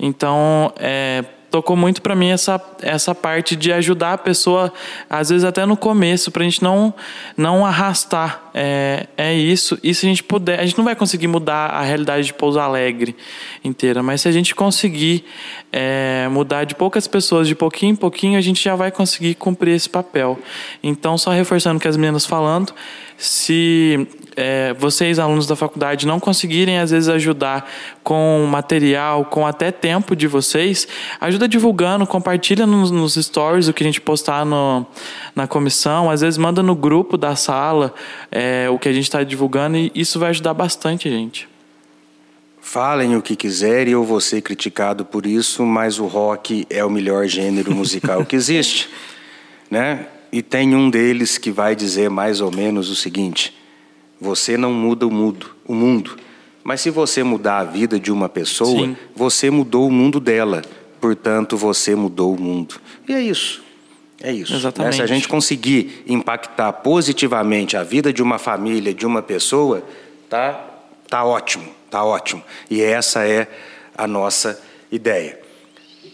Então, 0.00 0.72
é, 0.76 1.24
tocou 1.54 1.76
muito 1.76 2.02
para 2.02 2.16
mim 2.16 2.30
essa, 2.30 2.60
essa 2.82 3.14
parte 3.14 3.54
de 3.54 3.72
ajudar 3.72 4.14
a 4.14 4.18
pessoa, 4.18 4.72
às 5.08 5.28
vezes 5.28 5.44
até 5.44 5.64
no 5.64 5.76
começo, 5.76 6.32
para 6.32 6.42
a 6.42 6.44
gente 6.44 6.60
não, 6.60 6.92
não 7.36 7.64
arrastar 7.64 8.43
é, 8.56 9.08
é 9.16 9.34
isso. 9.34 9.76
E 9.82 9.92
se 9.92 10.06
a 10.06 10.08
gente 10.08 10.22
puder, 10.22 10.60
a 10.60 10.64
gente 10.64 10.78
não 10.78 10.84
vai 10.84 10.94
conseguir 10.94 11.26
mudar 11.26 11.70
a 11.70 11.82
realidade 11.82 12.26
de 12.26 12.34
Pouso 12.34 12.60
Alegre 12.60 13.16
inteira, 13.64 14.00
mas 14.00 14.20
se 14.20 14.28
a 14.28 14.32
gente 14.32 14.54
conseguir 14.54 15.24
é, 15.72 16.28
mudar 16.30 16.62
de 16.62 16.76
poucas 16.76 17.08
pessoas, 17.08 17.48
de 17.48 17.56
pouquinho 17.56 17.92
em 17.92 17.96
pouquinho, 17.96 18.38
a 18.38 18.40
gente 18.40 18.62
já 18.62 18.76
vai 18.76 18.92
conseguir 18.92 19.34
cumprir 19.34 19.74
esse 19.74 19.90
papel. 19.90 20.38
Então, 20.82 21.18
só 21.18 21.32
reforçando 21.32 21.78
o 21.78 21.80
que 21.80 21.88
as 21.88 21.96
meninas 21.96 22.24
falando, 22.24 22.72
se 23.16 24.06
é, 24.36 24.74
vocês, 24.74 25.18
alunos 25.18 25.46
da 25.46 25.56
faculdade, 25.56 26.06
não 26.06 26.18
conseguirem, 26.18 26.78
às 26.78 26.90
vezes, 26.90 27.08
ajudar 27.08 27.70
com 28.02 28.46
material, 28.50 29.24
com 29.24 29.46
até 29.46 29.70
tempo 29.70 30.14
de 30.16 30.26
vocês, 30.26 30.86
ajuda 31.20 31.48
divulgando, 31.48 32.06
compartilha 32.06 32.66
nos, 32.66 32.90
nos 32.90 33.14
stories 33.14 33.68
o 33.68 33.72
que 33.72 33.82
a 33.82 33.86
gente 33.86 34.00
postar 34.00 34.44
no, 34.44 34.86
na 35.34 35.46
comissão, 35.46 36.10
às 36.10 36.20
vezes 36.20 36.38
manda 36.38 36.62
no 36.62 36.74
grupo 36.74 37.16
da 37.16 37.36
sala 37.36 37.94
é, 38.44 38.68
o 38.68 38.78
que 38.78 38.88
a 38.88 38.92
gente 38.92 39.04
está 39.04 39.22
divulgando 39.24 39.78
e 39.78 39.90
isso 39.94 40.18
vai 40.18 40.28
ajudar 40.28 40.52
bastante 40.52 41.08
a 41.08 41.10
gente. 41.10 41.48
Falem 42.60 43.16
o 43.16 43.22
que 43.22 43.34
quiserem, 43.34 43.94
eu 43.94 44.04
vou 44.04 44.20
ser 44.20 44.42
criticado 44.42 45.04
por 45.04 45.24
isso, 45.24 45.64
mas 45.64 45.98
o 45.98 46.06
rock 46.06 46.66
é 46.68 46.84
o 46.84 46.90
melhor 46.90 47.26
gênero 47.26 47.74
musical 47.74 48.24
que 48.24 48.36
existe, 48.36 48.90
né? 49.70 50.08
E 50.30 50.42
tem 50.42 50.74
um 50.74 50.90
deles 50.90 51.38
que 51.38 51.50
vai 51.50 51.74
dizer 51.74 52.10
mais 52.10 52.40
ou 52.40 52.50
menos 52.50 52.90
o 52.90 52.96
seguinte: 52.96 53.54
você 54.20 54.58
não 54.58 54.72
muda 54.72 55.06
o 55.06 55.10
mundo, 55.10 55.54
o 55.66 55.74
mundo. 55.74 56.16
Mas 56.62 56.80
se 56.80 56.90
você 56.90 57.22
mudar 57.22 57.58
a 57.58 57.64
vida 57.64 58.00
de 58.00 58.10
uma 58.10 58.28
pessoa, 58.28 58.86
Sim. 58.86 58.96
você 59.14 59.50
mudou 59.50 59.86
o 59.86 59.92
mundo 59.92 60.18
dela. 60.18 60.62
Portanto, 61.00 61.56
você 61.56 61.94
mudou 61.94 62.34
o 62.34 62.40
mundo. 62.40 62.80
E 63.06 63.12
é 63.12 63.20
isso. 63.20 63.62
É 64.24 64.32
isso. 64.32 64.54
Exatamente. 64.54 64.92
Né? 64.92 64.96
Se 64.96 65.02
a 65.02 65.06
gente 65.06 65.28
conseguir 65.28 66.02
impactar 66.06 66.72
positivamente 66.72 67.76
a 67.76 67.82
vida 67.82 68.10
de 68.10 68.22
uma 68.22 68.38
família, 68.38 68.94
de 68.94 69.04
uma 69.04 69.20
pessoa, 69.20 69.84
tá, 70.30 70.64
tá 71.06 71.22
ótimo, 71.22 71.70
tá 71.90 72.02
ótimo. 72.02 72.42
E 72.70 72.80
essa 72.82 73.28
é 73.28 73.46
a 73.94 74.06
nossa 74.06 74.58
ideia. 74.90 75.38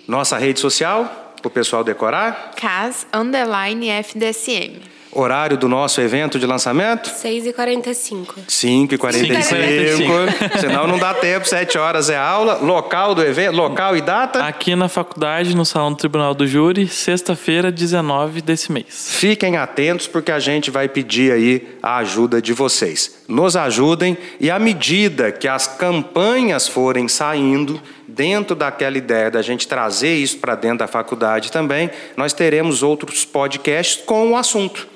Nossa 0.09 0.37
rede 0.37 0.59
social, 0.59 1.35
para 1.40 1.46
o 1.46 1.51
pessoal 1.53 1.85
decorar? 1.85 2.51
CAS 2.57 3.07
Underline 3.14 3.88
FDSM. 3.88 4.83
Horário 5.12 5.57
do 5.57 5.68
nosso 5.68 6.01
evento 6.01 6.38
de 6.38 6.46
lançamento? 6.46 7.11
6h45. 7.11 8.27
5h45. 8.49 10.61
Senão 10.61 10.87
não 10.87 10.99
dá 10.99 11.14
tempo, 11.14 11.49
7 11.49 11.77
horas 11.79 12.09
é 12.09 12.16
aula. 12.16 12.55
Local 12.55 13.14
do 13.14 13.23
evento, 13.23 13.57
local 13.57 13.96
e 13.96 14.01
data? 14.01 14.44
Aqui 14.44 14.77
na 14.77 14.88
faculdade, 14.88 15.57
no 15.57 15.64
Salão 15.64 15.90
do 15.90 15.96
Tribunal 15.96 16.33
do 16.33 16.46
Júri, 16.46 16.87
sexta-feira, 16.87 17.73
19 17.73 18.40
desse 18.40 18.70
mês. 18.70 18.87
Fiquem 18.88 19.57
atentos 19.57 20.07
porque 20.07 20.31
a 20.31 20.38
gente 20.38 20.70
vai 20.70 20.88
pedir 20.88 21.33
aí 21.33 21.77
a 21.83 21.96
ajuda 21.96 22.40
de 22.40 22.53
vocês. 22.53 23.25
Nos 23.27 23.57
ajudem 23.57 24.16
e 24.38 24.49
à 24.49 24.61
medida 24.61 25.33
que 25.33 25.49
as 25.49 25.66
campanhas 25.66 26.68
forem 26.68 27.09
saindo, 27.09 27.81
dentro 28.07 28.55
daquela 28.55 28.99
ideia 28.99 29.31
da 29.31 29.42
gente 29.42 29.66
trazer 29.66 30.14
isso 30.14 30.38
para 30.38 30.55
dentro 30.55 30.79
da 30.79 30.87
faculdade 30.87 31.51
também, 31.51 31.90
nós 32.16 32.33
teremos 32.33 32.83
outros 32.83 33.25
podcasts 33.25 34.01
com 34.05 34.31
o 34.31 34.37
assunto. 34.37 34.88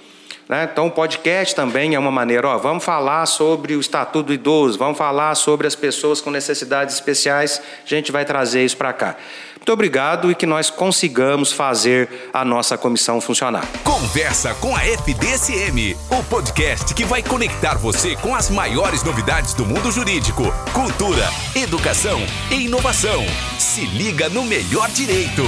Né? 0.49 0.69
Então, 0.71 0.87
o 0.87 0.91
podcast 0.91 1.55
também 1.55 1.95
é 1.95 1.99
uma 1.99 2.11
maneira, 2.11 2.49
ó, 2.49 2.59
vamos 2.59 2.85
falar 2.85 3.25
sobre 3.27 3.75
o 3.75 3.81
Estatuto 3.81 4.27
do 4.27 4.35
Idoso, 4.35 4.79
vamos 4.79 4.99
falar 4.99 5.35
sobre 5.35 5.67
as 5.67 5.75
pessoas 5.75 6.21
com 6.21 6.31
necessidades 6.31 6.95
especiais, 6.95 7.63
a 7.85 7.89
gente 7.89 8.13
vai 8.13 8.25
trazer 8.25 8.65
isso 8.65 8.77
para 8.77 8.93
cá. 8.93 9.17
Muito 9.65 9.73
obrigado 9.73 10.31
e 10.31 10.35
que 10.35 10.45
nós 10.45 10.69
consigamos 10.69 11.51
fazer 11.51 12.29
a 12.35 12.45
nossa 12.45 12.77
comissão 12.77 13.19
funcionar. 13.19 13.67
Conversa 13.83 14.55
com 14.57 14.77
a 14.77 14.85
FDSM, 14.85 15.97
o 16.11 16.23
podcast 16.25 16.93
que 16.93 17.03
vai 17.03 17.23
conectar 17.23 17.79
você 17.79 18.15
com 18.17 18.35
as 18.35 18.51
maiores 18.51 19.03
novidades 19.03 19.55
do 19.55 19.65
mundo 19.65 19.91
jurídico, 19.91 20.43
cultura, 20.75 21.27
educação 21.57 22.21
e 22.51 22.67
inovação. 22.67 23.25
Se 23.59 23.87
liga 23.87 24.29
no 24.29 24.45
melhor 24.45 24.91
direito. 24.91 25.43